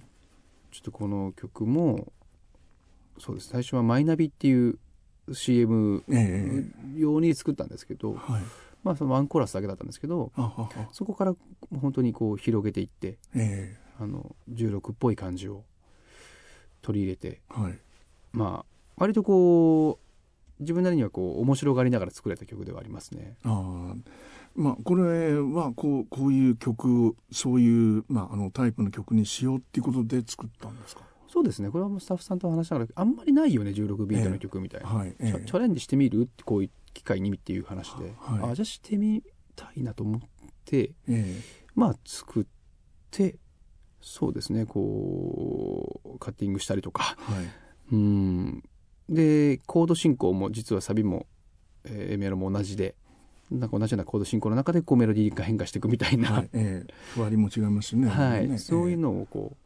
[0.71, 2.11] ちょっとこの曲も
[3.17, 3.47] そうです。
[3.47, 4.77] 最初は「マイナビ」っていう
[5.31, 6.03] CM
[6.95, 8.43] 用に作ったんですけど、はい、
[8.83, 10.31] まあそのワンコーラスだけだったんですけど
[10.91, 11.35] そこから
[11.81, 13.17] 本当にこう広げていって、
[13.99, 15.63] あの16っぽい感じを
[16.81, 17.79] 取り入れて、はい、
[18.33, 18.65] まあ
[18.97, 23.37] 割とこう自分なりにはこう面白がりながら作れた曲ではありますね。
[23.43, 23.95] あ
[24.55, 31.01] まあ、これはこうこういう曲そういう、まあ、あのタイプの曲にしようっていうことで作ったんですか？
[31.27, 31.71] そうですね。
[31.71, 36.21] これはもうスタッフさんと話しながらあんまりないよね16ビートの曲みたいな、えーはいえー、チャレンジしてみる？
[36.21, 39.23] ってこういう機会にっていう話で、はい、あじゃあしてみ
[39.55, 40.21] たいなと思っ
[40.65, 41.41] て、えー、
[41.75, 42.45] まあ作っ
[43.11, 43.37] て
[44.01, 47.45] そうですねこうカッティングしたりとか、はい、
[47.93, 48.63] うん。
[49.09, 51.27] でコード進行も実はサビも、
[51.83, 52.95] えー、メロも同じで
[53.51, 56.49] なんか同じようなコード進行の中でこうメロディーが変化していくみたいな、はい。
[56.53, 58.07] えー、ふわりも違いますね。
[58.09, 59.62] はい、ね、そういうのをこう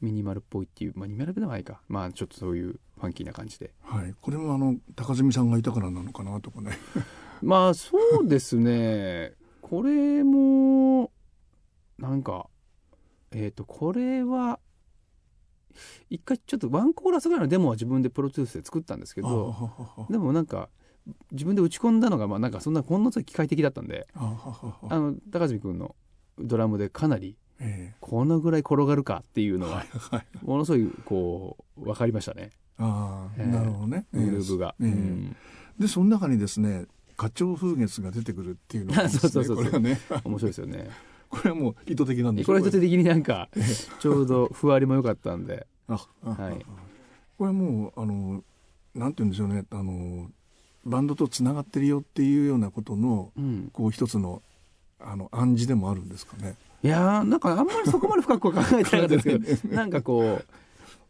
[0.00, 1.80] ミニマルっぽいっていう、まあ、ミニマルではないか。
[1.88, 6.72] まあちょっとそういうファンキーな感じで、はい、これもあの高住さんがいたからなのかなとかね。
[7.42, 9.34] まあそうですね。
[9.62, 11.10] これも
[11.98, 12.48] なんか
[13.30, 14.58] えっ、ー、とこれは
[16.08, 20.68] 一回ちょっとワンコーラスぐらいのデモは自分でプロデュースで作ったんですけどでもなんか
[21.32, 24.36] 自分で打ち込んだのがまあなんかそんなほんの機械的だったんであ
[24.90, 25.94] の高住君の
[26.38, 27.36] ドラムでかなり
[28.00, 29.84] このぐらい転がるかっていうのは
[30.42, 32.50] ものすごいこう分かりましたね。
[32.78, 34.06] ああ、なるほどね。
[34.12, 34.74] グルーブが。
[35.78, 39.98] でその中にですね花鳥風月が出てくるっていうのが、 そうそうそうこれはね。
[40.24, 40.88] 面白いですよね。
[41.28, 43.48] これはもう意図的なんでこれは意図的になんか
[44.00, 45.66] ちょうどふわりも良かったんで。
[45.86, 46.64] あはい、
[47.36, 48.42] これもうあの
[48.94, 49.64] なんて言うんでしょうね。
[49.70, 50.30] あの
[50.84, 54.42] バンドとつながってるよっていうようなことの、うん、こう一つの
[54.98, 56.56] あの暗示でもあるんですかね。
[56.82, 59.18] いやーなんかあんまりそこまで深くは考えてなかったで
[59.56, 60.40] すけど なんかこ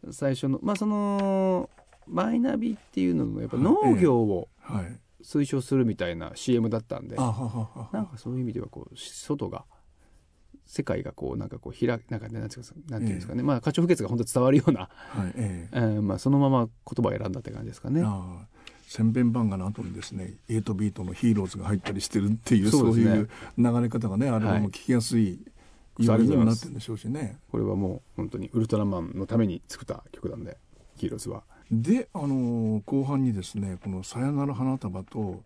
[0.03, 1.69] う最初のまあその
[2.07, 4.49] マイナビっていうのもやっぱ農業を
[5.23, 7.23] 推奨するみたいな CM だったんで、な
[8.01, 9.63] んかそういう意味ではこう外が
[10.65, 14.87] 世界がこうなんかこう開なんかねなんていうんですかね、えー、まあ花鳥風月が本当伝わるような、は
[15.27, 18.03] いえー、えー、まあそのまま言葉を選んだって感じですかね。
[18.87, 25.39] 千遍版画の後にですね8ビートのヒーローズが入ったりしてるっていうそう、ね,、いう流れ方がねあれはもう聞きやすい
[26.05, 30.57] 要因にもなってるんでしょうしね、これはもう本当にウルトラマンのために作った曲なんで
[30.95, 31.43] ヒーローズは。
[31.71, 35.43] で、あのー、後半にですねこの「さよなら花束」と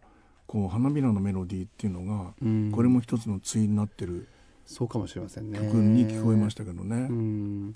[0.47, 4.27] こう花びらのメロディーっていうのが、うん、これも一つの対になってる
[4.65, 5.59] そうかもしれませんね。
[5.59, 7.73] 曲に聞こえましたけどね。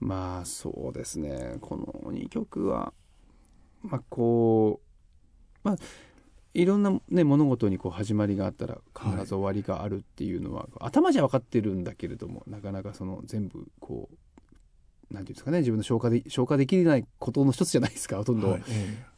[0.00, 2.92] まあそうですねこの2曲は
[3.82, 5.76] まあこうまあ
[6.52, 18.50] いろんな、ね、物事にこう始まりがあったら必ず終わりがあるっていうのは、はい、頭じゃ分かってるんだけれどもなかなかその全部こうなんていうんですかね自分の消化で消化できないことの一つじゃないですかほとんど。
[18.50, 18.62] はい、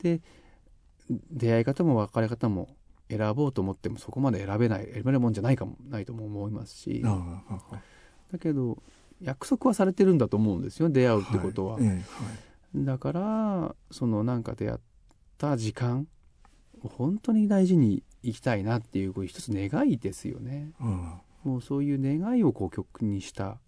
[0.03, 0.21] で
[1.31, 2.69] 出会い方も別れ方も
[3.09, 7.03] 選ぼうと思ってもそこまで選べない選べるもんじゃないかもないとも思いますし
[8.33, 8.83] だけど
[9.21, 11.75] 約束はされてるんだと思うんですよ出会うってことは。
[11.75, 12.03] はいはい、
[12.77, 14.81] だからそのなんか出会っ
[15.37, 16.05] た時間を
[16.89, 20.71] 本当に大事にいきたいなっていうこう一つ願いですよね。
[20.81, 21.13] うん、
[21.45, 23.59] もうそういう願いをこう曲にした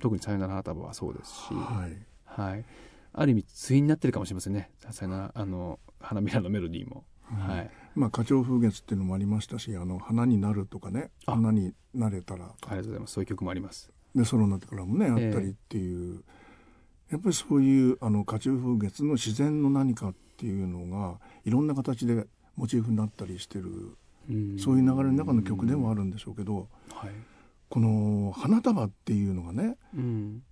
[0.00, 2.64] 特に「さよなら花束」はそうですし、はい、はい、
[3.12, 7.04] ある意味対になってるかもしれませんね「さよなら」あの花びらのメロディーも。
[7.26, 13.12] はい、まあ花鳥風月っていうのもありましたし「あの花になる」とかね「花になれたら」ありがとうございます。
[13.14, 13.90] そういう曲もあります。
[14.14, 16.22] でソロになってからもねあったりっていう、
[17.08, 23.96] えー、やっぱりそういうあの花鳥風月の自然の何かっていうのがいろんな形でモチーフになったりしてる、
[24.30, 27.10] うそういう流れの中の曲でもあるんでしょうけど、はい、
[27.68, 30.42] この「花束」っていうのがね、うん、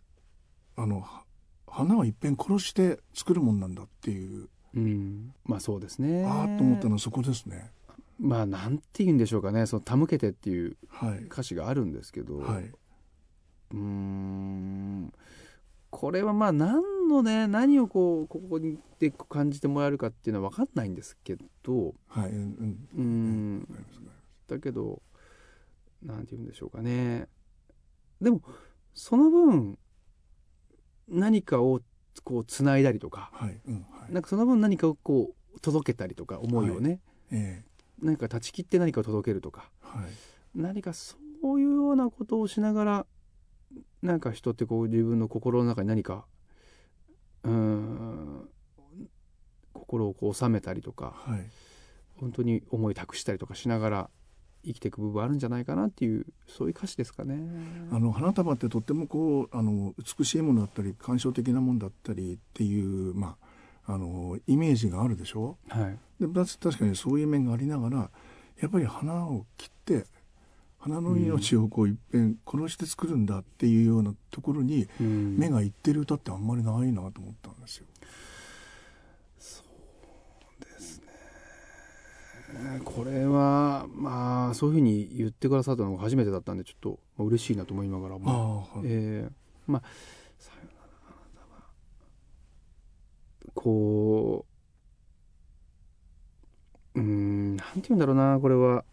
[0.77, 1.05] あの
[1.67, 6.25] 花はいっぺん殺して作るもんなんだっていう、うん、まあそうですね。
[6.25, 7.73] ああと思ったのはそこですね。
[8.21, 10.77] まあなんて言うんでしょうかね「その手向けて」っていう
[11.27, 12.71] 歌詞があるんですけど、はい、
[13.73, 15.13] うん。
[15.91, 23.69] これはまあ何のね何をこうここにで感じてもらえるかっていうのは分かんないんですけど、はい、うん、うん。
[24.49, 25.03] だけど
[26.03, 27.29] なんて言うんでしょうかね。
[28.21, 28.41] でも
[28.95, 29.79] その分
[31.09, 31.81] 何かを
[32.23, 37.01] こうつないだりとか、はいうんはい、なんかその分何かをこう届けたりとか思いをね、はい
[37.33, 40.05] えー、何か断ち切って何かを届けるとか、はい、
[40.55, 43.07] 何かそういうようなことをしながら
[44.03, 46.25] なんか人ってこう自分の心の中に何か
[47.45, 48.49] うん
[49.73, 51.47] 心をこう収めたりとか、はい、
[52.17, 54.11] 本当に思い託したりとかしながら
[54.65, 57.39] 生きていく部分あるんじゃないかなっていうそういう歌詞ですかね。
[57.93, 63.37] あの花束ってとってもこうあの美しいものだったり感傷的なものだったりっていうま
[63.87, 65.59] ああのイメージがあるでしょ？
[65.69, 65.99] はい。
[66.19, 68.11] で確かにそういう面がありながら
[68.59, 70.07] やっぱり花を切って
[70.85, 77.87] 花の命をこういっぺん殺して作るんだっていうようなところに目がいってる歌ってあんまりないなと思ったんですよ。
[82.85, 89.33] これはまあそういうふうに言ってくださったのが初めてだったんでちょっと、まあ、嬉しいなと思いながらも、あ、えー、
[89.67, 89.83] まあ
[93.55, 94.45] こ
[96.95, 98.85] ううんなんて言うんだろうなこれは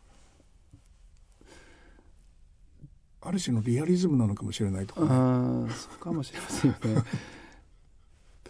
[3.22, 7.04] ある種のリアリズムなのかもしれないとか、ね、ああそうかもしれませんよね。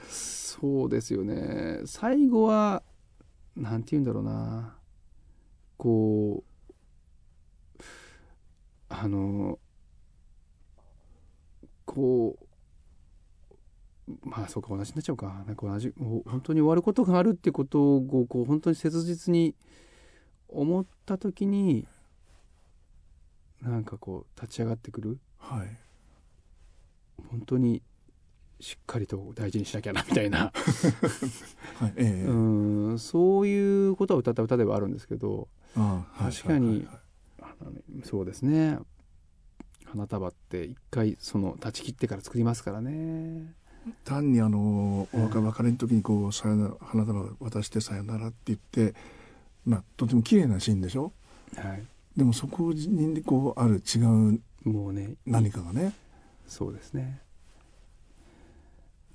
[0.07, 1.81] そうですよね。
[1.85, 2.81] 最後は
[3.55, 4.77] なんて言うんだろうな。
[5.77, 6.43] こ
[7.79, 7.83] う
[8.87, 9.57] あの
[11.85, 12.37] こ
[14.07, 15.43] うまあそうか同じになっちゃうか。
[15.47, 19.55] なんか同じ本当に終わることがあるってことをこう本当に切実に
[20.47, 21.87] 思った時に
[23.61, 25.77] なんかこう立ち上がってくる、はい、
[27.29, 27.81] 本当に
[28.59, 30.51] しっかりと大事にしなきゃなみたいな。
[31.79, 31.93] はい。
[31.95, 35.47] ええ、うんそういうことを歌った歌ではあるんですけど
[36.17, 36.87] 確かに、
[38.03, 38.77] そうですね。
[39.85, 43.53] 花束って一回その断ち切ってから作りますからね。
[44.05, 48.93] 単にあのお別れの時にこうさよなら花束渡してさよならって言って
[49.65, 51.13] まあとても綺麗なシーンでしょ、
[51.55, 51.83] はい、
[52.15, 55.93] でもそこにこうある違うもうね何かがね。
[56.47, 57.21] そうですね。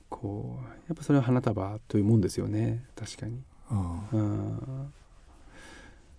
[0.09, 2.85] こうやっぱそれは花束というもんですよね。
[2.94, 3.42] 確かに。
[3.68, 4.87] ああ。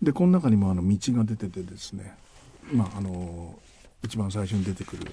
[0.01, 2.15] でこの中にもあの道が出ててですね。
[2.71, 3.57] まああの
[4.03, 5.11] 一番最初に出てくる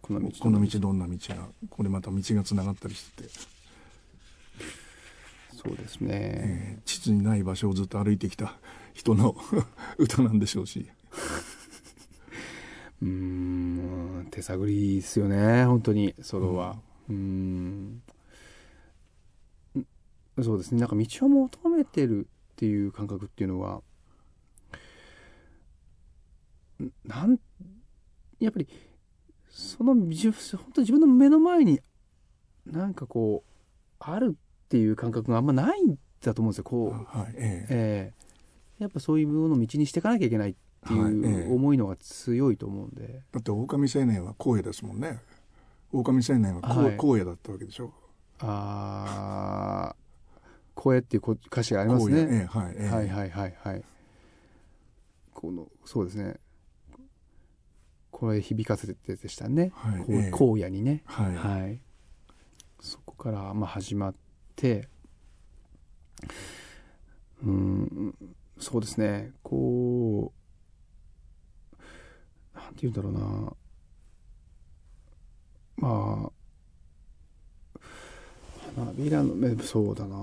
[0.00, 3.28] この道この道どんな道がこれまた道がつながったりしてて。
[5.64, 8.56] そうですね、えー、地図にない場所をずっと歩いてきた
[8.92, 9.36] 人の
[9.98, 10.88] 歌なんでしょうし。
[13.02, 16.80] うん手探りですよね本当にソロは。
[17.08, 18.02] うん。
[20.40, 23.82] そうですねなんか道を求めてるっていう感覚っていうのは
[27.04, 27.38] なん
[28.40, 28.68] やっぱり
[29.50, 30.04] その本
[30.72, 31.80] 当自分の目の前に
[32.66, 33.50] なんかこう
[33.98, 38.12] あるっていう感覚があんまないんだと思うんですよこう、はいええ。
[38.18, 38.21] ー、
[38.82, 40.54] やっぱそういうものを道にしていかなきゃいけないっ
[40.86, 45.20] ていう思いのが強いと思うんで、はいえだって狼青年は荒野ですもんね。
[45.92, 47.92] 狼青年は荒,、はい、荒野だったわけでしょ。
[48.40, 49.96] ああ
[50.74, 52.26] 声っていう歌詞がありますね。
[52.30, 53.84] えはい、えはいはいはいはい。
[55.32, 56.36] このそうですね。
[58.10, 61.80] これ響かせてでしたね、はい、荒野にね、はい、はい、
[62.78, 64.14] そこからまあ始まっ
[64.54, 64.88] て
[67.44, 68.14] うん
[68.62, 69.32] そうですね。
[69.42, 70.32] こ
[71.74, 71.76] う
[72.56, 73.52] なんて言うんだろうな。
[75.76, 76.32] まあ
[78.76, 80.16] 花びらの目そうだな。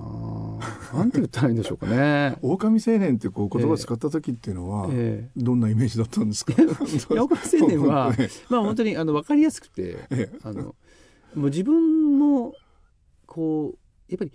[0.97, 2.37] なんて言ったらいいんでしょうかね。
[2.41, 6.53] 狼青年っていうこう言葉を使った時っていうのは、えー、どんなイメージだったんですか？
[7.11, 8.11] 狼青年は
[8.49, 10.75] まあ本当にあの分かりやすくて、えー、あのも
[11.35, 12.53] う自分も
[13.27, 13.77] こう
[14.11, 14.31] やっぱり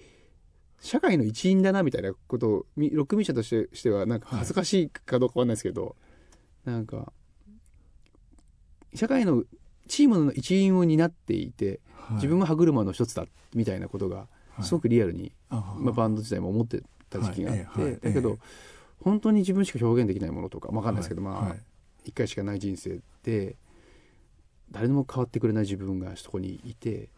[0.84, 5.96] 社会の一員だなみたいなことをロックミュージシャンとしてしてはなんか恥ずかしいかどうかわかんないですけど、
[6.66, 7.10] はい、なんか
[8.94, 9.44] 社会の
[9.88, 13.24] チームの一員を担っていて、はい、自分も歯車の一つだ
[13.54, 14.26] みたいなことが
[14.60, 18.38] すごくリアルに、はい、まあ、バンド自体も思ってた時期があって、はい、だけど、
[19.00, 21.56] 本当に自分しか表現できないものとか分かんないですけど、まあ
[22.04, 23.56] 一回しかない人生で
[24.70, 27.08] 誰でも変わってくれない自分がそこにいて、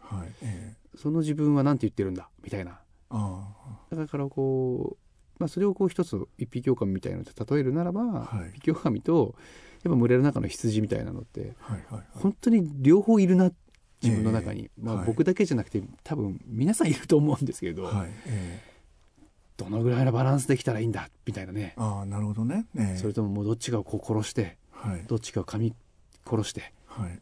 [0.95, 9.35] その自分は何て言ってるんだみたいなだからこう、まあ、それをこう一つ一匹狼みたいなので例えるならば、はい、一匹狼と
[9.83, 13.51] やっぱ群れの中の羊みたいなのって、はいはいはい、本当に両方いるな
[14.01, 18.09] 自分の中に、えー、まあ、僕だけじゃなくて、多分皆さんいると思うんですけど、はい。
[18.27, 21.73] えー、どのぐらいのバランスできたらいいんだみたいなね。
[21.77, 25.73] あなるほどね、えー、それとももうどっちかをこう殺して、はい、どっちかを噛み
[26.29, 26.73] 殺して、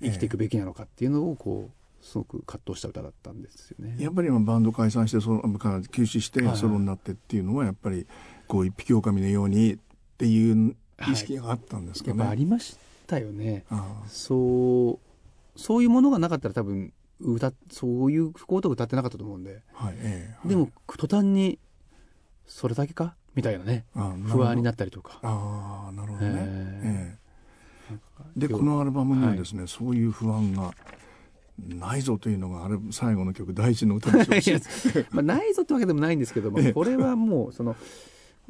[0.02, 3.96] 生きていくべきなのかっていうのをこうすごく葛藤した歌だったんですよね。
[4.00, 8.06] やっぱりバンド解散してその休止してソロになってっていうのはやっぱり
[8.48, 9.78] こう一匹狼のようにっ
[10.18, 10.76] ていう
[11.12, 12.22] 意識があったんですかね。
[12.22, 12.78] はい、ありまし
[13.08, 13.66] たよね。
[14.08, 15.00] そ
[15.56, 21.58] うそういうものがなかったら多分歌そういうことを歌ってなかったと思うんで、はいえー、でも途端に
[22.46, 23.86] それだけかみたいなね
[24.28, 25.20] 不安になったりとか。
[25.24, 26.34] ああなるほどね。
[26.38, 30.72] えー、でこのアルバムにはですね、はい、そういう不安が
[31.58, 34.60] ないぞというのがあれ最後の曲第一の歌でしょう。
[35.12, 37.76] まあないぞってわけでもないんですけどもこれはもうその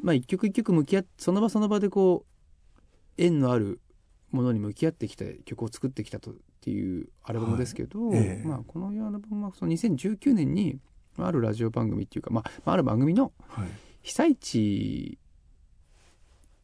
[0.00, 3.80] まあ一曲一曲向き合ってその場その場でこう縁のある
[4.32, 8.42] ものに向き合ってきて曲を作ってきたとっていうアルバムですけど、はいえ。
[8.44, 10.78] ー、まあ、このアルバムはその2019年に
[11.16, 13.32] あるラジオ番組っていうか、まあ、ある番組の
[14.02, 15.18] 被災地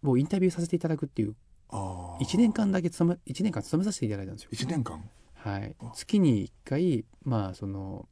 [0.03, 1.36] をインタビューさせていただくっていう
[1.70, 4.51] 1年間だけ勤め1年間勤めさせていただいたんですよ。
[4.53, 5.03] 1年間？
[5.43, 8.07] はい、月に1回、まあ、その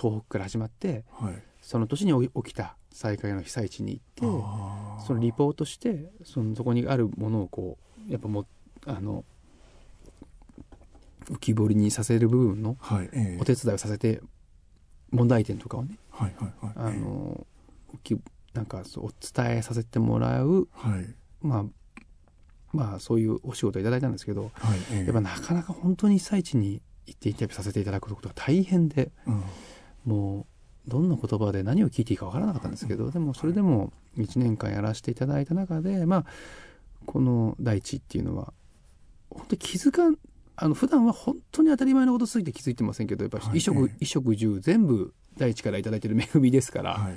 [0.00, 4.04] 東北から始まって、はい、その年に起きた災害の被災地に行っ
[5.00, 7.78] てそのリポートしてそのそこにあるものをこ
[8.08, 8.46] うやっぱも
[8.86, 9.24] あの
[11.26, 12.76] 浮き彫りにさせる部分の
[13.40, 14.20] お手伝いをさせて、
[15.10, 17.46] 問題点とかをね、はいはいはい、あの、
[17.92, 18.18] えー、
[18.52, 21.64] なんかそうお伝えさせてもらう、はい、まあ
[22.72, 29.44] まあ、そういうお仕事をいただいたんですけど、はいえー、やっぱなかなか本当に被災地に行ってインタビューさせていただくことが大変で、うん、
[30.04, 30.46] も
[30.86, 36.24] うどんな言葉で何を聞いていいか分からなかったんですけど、でもそれでも1年間やらせていただいた中で、まあ、
[37.06, 38.52] この大地っていうのは
[39.30, 40.16] 本当に気づかん
[40.56, 47.08] あの普段は本当に当たり前のことすぎて気づいてませんけどやっぱり衣食、はい、衣食住全部大地から頂いてる恵みですから、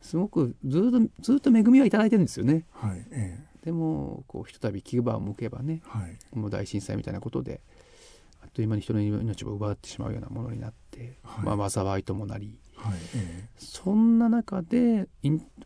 [0.00, 2.64] すごくずっとずっと恵みは頂いてるんですよね。
[2.72, 7.60] はいえーでもこうひとたび牙を向けばね、はい、もう大震災みたいなことで
[8.42, 15.08] あっという間に人の命を奪ってしまうようなものになって、はい、まあ、災いともなり、はいえー、そんな中で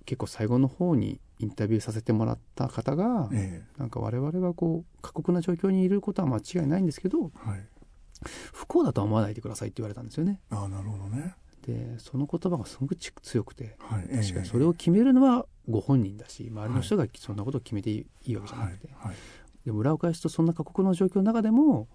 [0.05, 7.67] 結構最後の方にインタビューさせてもらった方が、えー、なんか我々がこう過酷な状況にいることは間違いないんですけど、はい、
[8.53, 10.41] 不幸だとは思わないでくださいって言われたんですよね。
[10.51, 11.35] あなるほどね
[11.67, 19.09] でその言葉がすごく強くて、はい、確かにそれを決めるのはご本人だし周りの人がそんなことを決めていいわけじゃなくて、はい。
[19.09, 19.17] はい、
[19.65, 21.89] でも裏を返すとそんな過酷な状況の中でも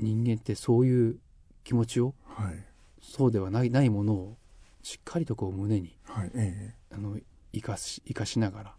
[0.00, 1.18] 人間ってそういう
[1.64, 2.54] 気持ちを、はい、
[3.00, 4.36] そうではないないものを
[4.82, 6.30] しっかりとこう胸に、はい。
[6.34, 7.18] えー、あの
[7.52, 8.74] 生かし生かしながら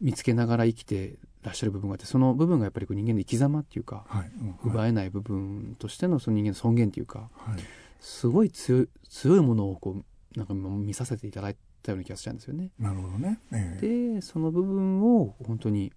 [0.00, 4.30] 見つけながら生きてらっしゃる部分があってその部分がやっぱりこう人間の生き様っていうか、はい。
[4.40, 7.60] うん、奪えない部分としてのその人間の尊厳っていうか、はい、
[8.02, 12.70] すごい強い強いものをこうなんか見させていただいたような気がしたんですよね。
[12.76, 15.92] なるほどね、えー、でその部分を本当に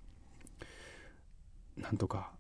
[1.78, 2.32] なんとか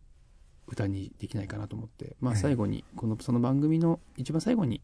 [0.67, 4.81] 歌にできないかなと思って、まあ、最後にこのその番組の一番最後に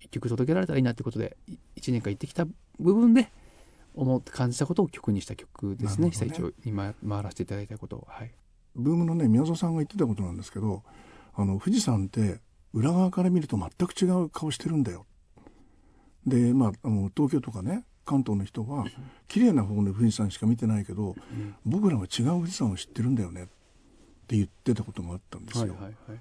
[0.00, 1.36] 一曲届けられたらいいなってことで
[1.76, 2.44] 1年間行ってきた
[2.80, 3.30] 部分で
[3.94, 8.32] 思って感じたことを曲にした曲ですね、ね、被災地に回らせていただいたことを、はい、
[8.74, 10.82] ブームのね宮沢さんが言ってたことなんですけど
[11.34, 12.40] あの富士山って
[12.76, 15.06] 裏側から見ると全く違う顔してるんだよ。
[16.26, 18.84] で、まあ、あの東京とかね関東の人は
[19.28, 23.46] 綺麗な方の富士山しか見てないけど、うん、僕らは違う富士山を知ってるんだよねっ
[24.26, 25.62] て言ってたことがあったんですよ。
[25.62, 26.20] はいはいはい、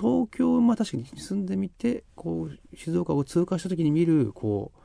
[0.00, 4.78] 東京まあ確かに住んでみてこう静岡を通過した時に見るこう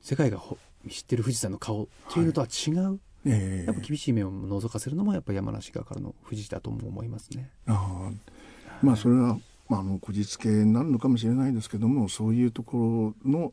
[0.00, 0.40] 世界が
[0.88, 2.98] 知ってる富士山の顔っていうのとは違う、はい。
[3.28, 7.50] えー、やっぱ厳しい面を覗かせるのもやっぱ山梨側からの富士だとも思いますね。
[7.66, 8.10] あ。
[8.80, 9.38] まあそれは
[9.68, 13.52] まあ、あのこじつけになるのかもしれないですけどもそういうところの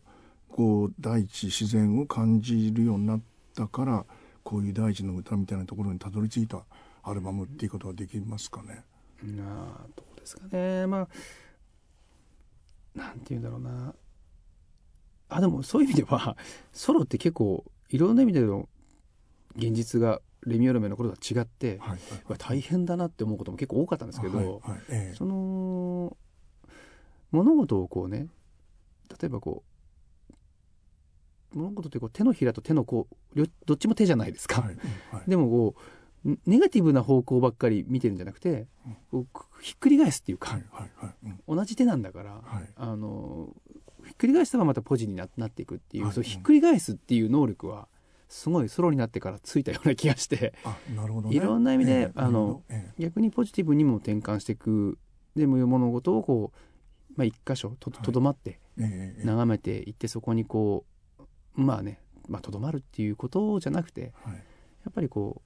[0.49, 3.21] こう大地自然を感じるようになっ
[3.55, 4.05] たから
[4.43, 6.63] こういう大地の歌みたいなところにたどり着いた
[7.01, 8.83] アルバムっていうことはできますかね？
[9.23, 11.07] なあどうですかねまあ
[12.93, 13.95] なんて言うんだろうな
[15.29, 16.37] あでもそういう意味では
[16.71, 18.69] ソロって結構いろんな意味での
[19.55, 21.99] 現実がレミオロメの頃とは違って、はいはい。
[22.25, 24.59] はい、大変だなって思うことも結構多かったんですけど、はいはい。
[24.89, 26.15] ええ、その
[27.31, 28.27] 物事をこうね
[29.21, 29.63] 例えばこ
[31.53, 34.77] う物事ってこう手のひらと手のこうどっちも手じゃないですか、はい。
[35.11, 35.75] はい、でもこ
[36.25, 38.67] うネガティブな方向ばっかり見てるんじゃなくて、
[39.11, 39.27] うん、
[39.61, 41.15] ひっくり返すっていうか、はいはいはい。
[41.47, 42.41] うん、同じ手なんだから、
[42.75, 43.53] あの
[44.05, 47.87] ひっくり返したらまたポジになっていくっていう、はい、そひっくり返すっていう能力は
[48.33, 50.53] すごいソロになってからついたような気がして。
[50.95, 54.97] なるほど、ね、いろんな意味で、えー、あの、えー、逆にポジティブにも転換していく
[55.35, 60.83] でも物事をこう、まあ、一箇所とど、まって眺めていって、そこにこ
[61.55, 64.39] うまあねまあとどまるっていうことじゃなくて、はい、や
[64.89, 65.43] っぱりこ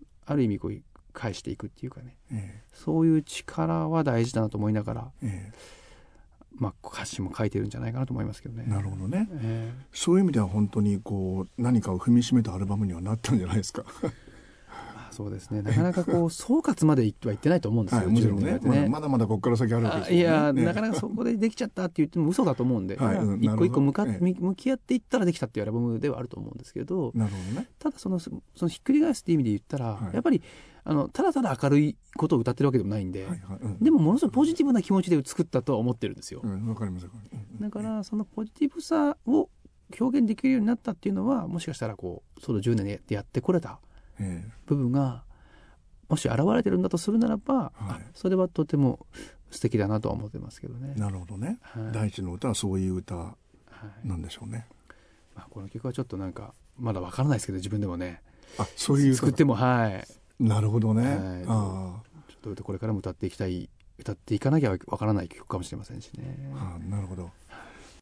[0.00, 5.12] うある意味こう返していくっていうかね、えー、そういう力は大事だなと思いながら。
[5.22, 5.81] えー
[6.56, 8.64] まあ、歌詞も書いてるんじゃないかなと思いますけどね。
[8.66, 9.28] なるほどね。
[9.32, 13.84] えー、そういう意味では本当にこう何かを踏みしめたアルバムにはなったんじゃないですか。
[15.12, 15.62] まあそうですね。
[15.62, 18.00] なかなかこう総括までいってはいってないと思うんですよ。
[18.00, 27.68] はい、もちろんね、ね、まだまだここから先あるわけですよ、ね、いや、なかなかそこでできちゃったって言っても嘘だと思うんで、はいうん、一個一個向か、ええ、向き合っていったらできたっていうアルバムではあると思うんですけど、なるほどね。
[27.78, 30.42] ただそのそのひっくり返すっていう意味で言ったら、はい、やっぱり。
[30.84, 36.40] あのただただ明るいことを歌ってるわけでもないんで、はいはいうん、でもものすごいポジティブな気持ちで作ったとは思ってるんですよ。
[36.42, 37.08] うん、かります
[37.60, 39.48] だからそのポジティブさを
[40.00, 43.78] 表現できるようになったっていうのはもしかしたらこうその10年でやってこれた
[44.66, 45.24] 部分が
[46.08, 49.06] もし現れてるんだとするならば、はい、それはとても
[49.50, 50.94] 素敵だなとは思ってますけどね。
[50.96, 51.58] なるほどね。
[51.62, 53.36] はい、大地の歌はそういう歌
[54.04, 54.58] なんでしょうね。
[54.58, 54.66] はい、
[55.36, 58.22] まあ、この曲はちょっとなんかまだわからないですけど自分でもね。
[58.58, 60.06] あそういう作ってもはい
[60.42, 66.50] なるほどね、はい、あちょっとこれからも歌っていきたい歌っていかなきゃわからない曲かもしれませんしね。
[66.54, 67.30] あなるほど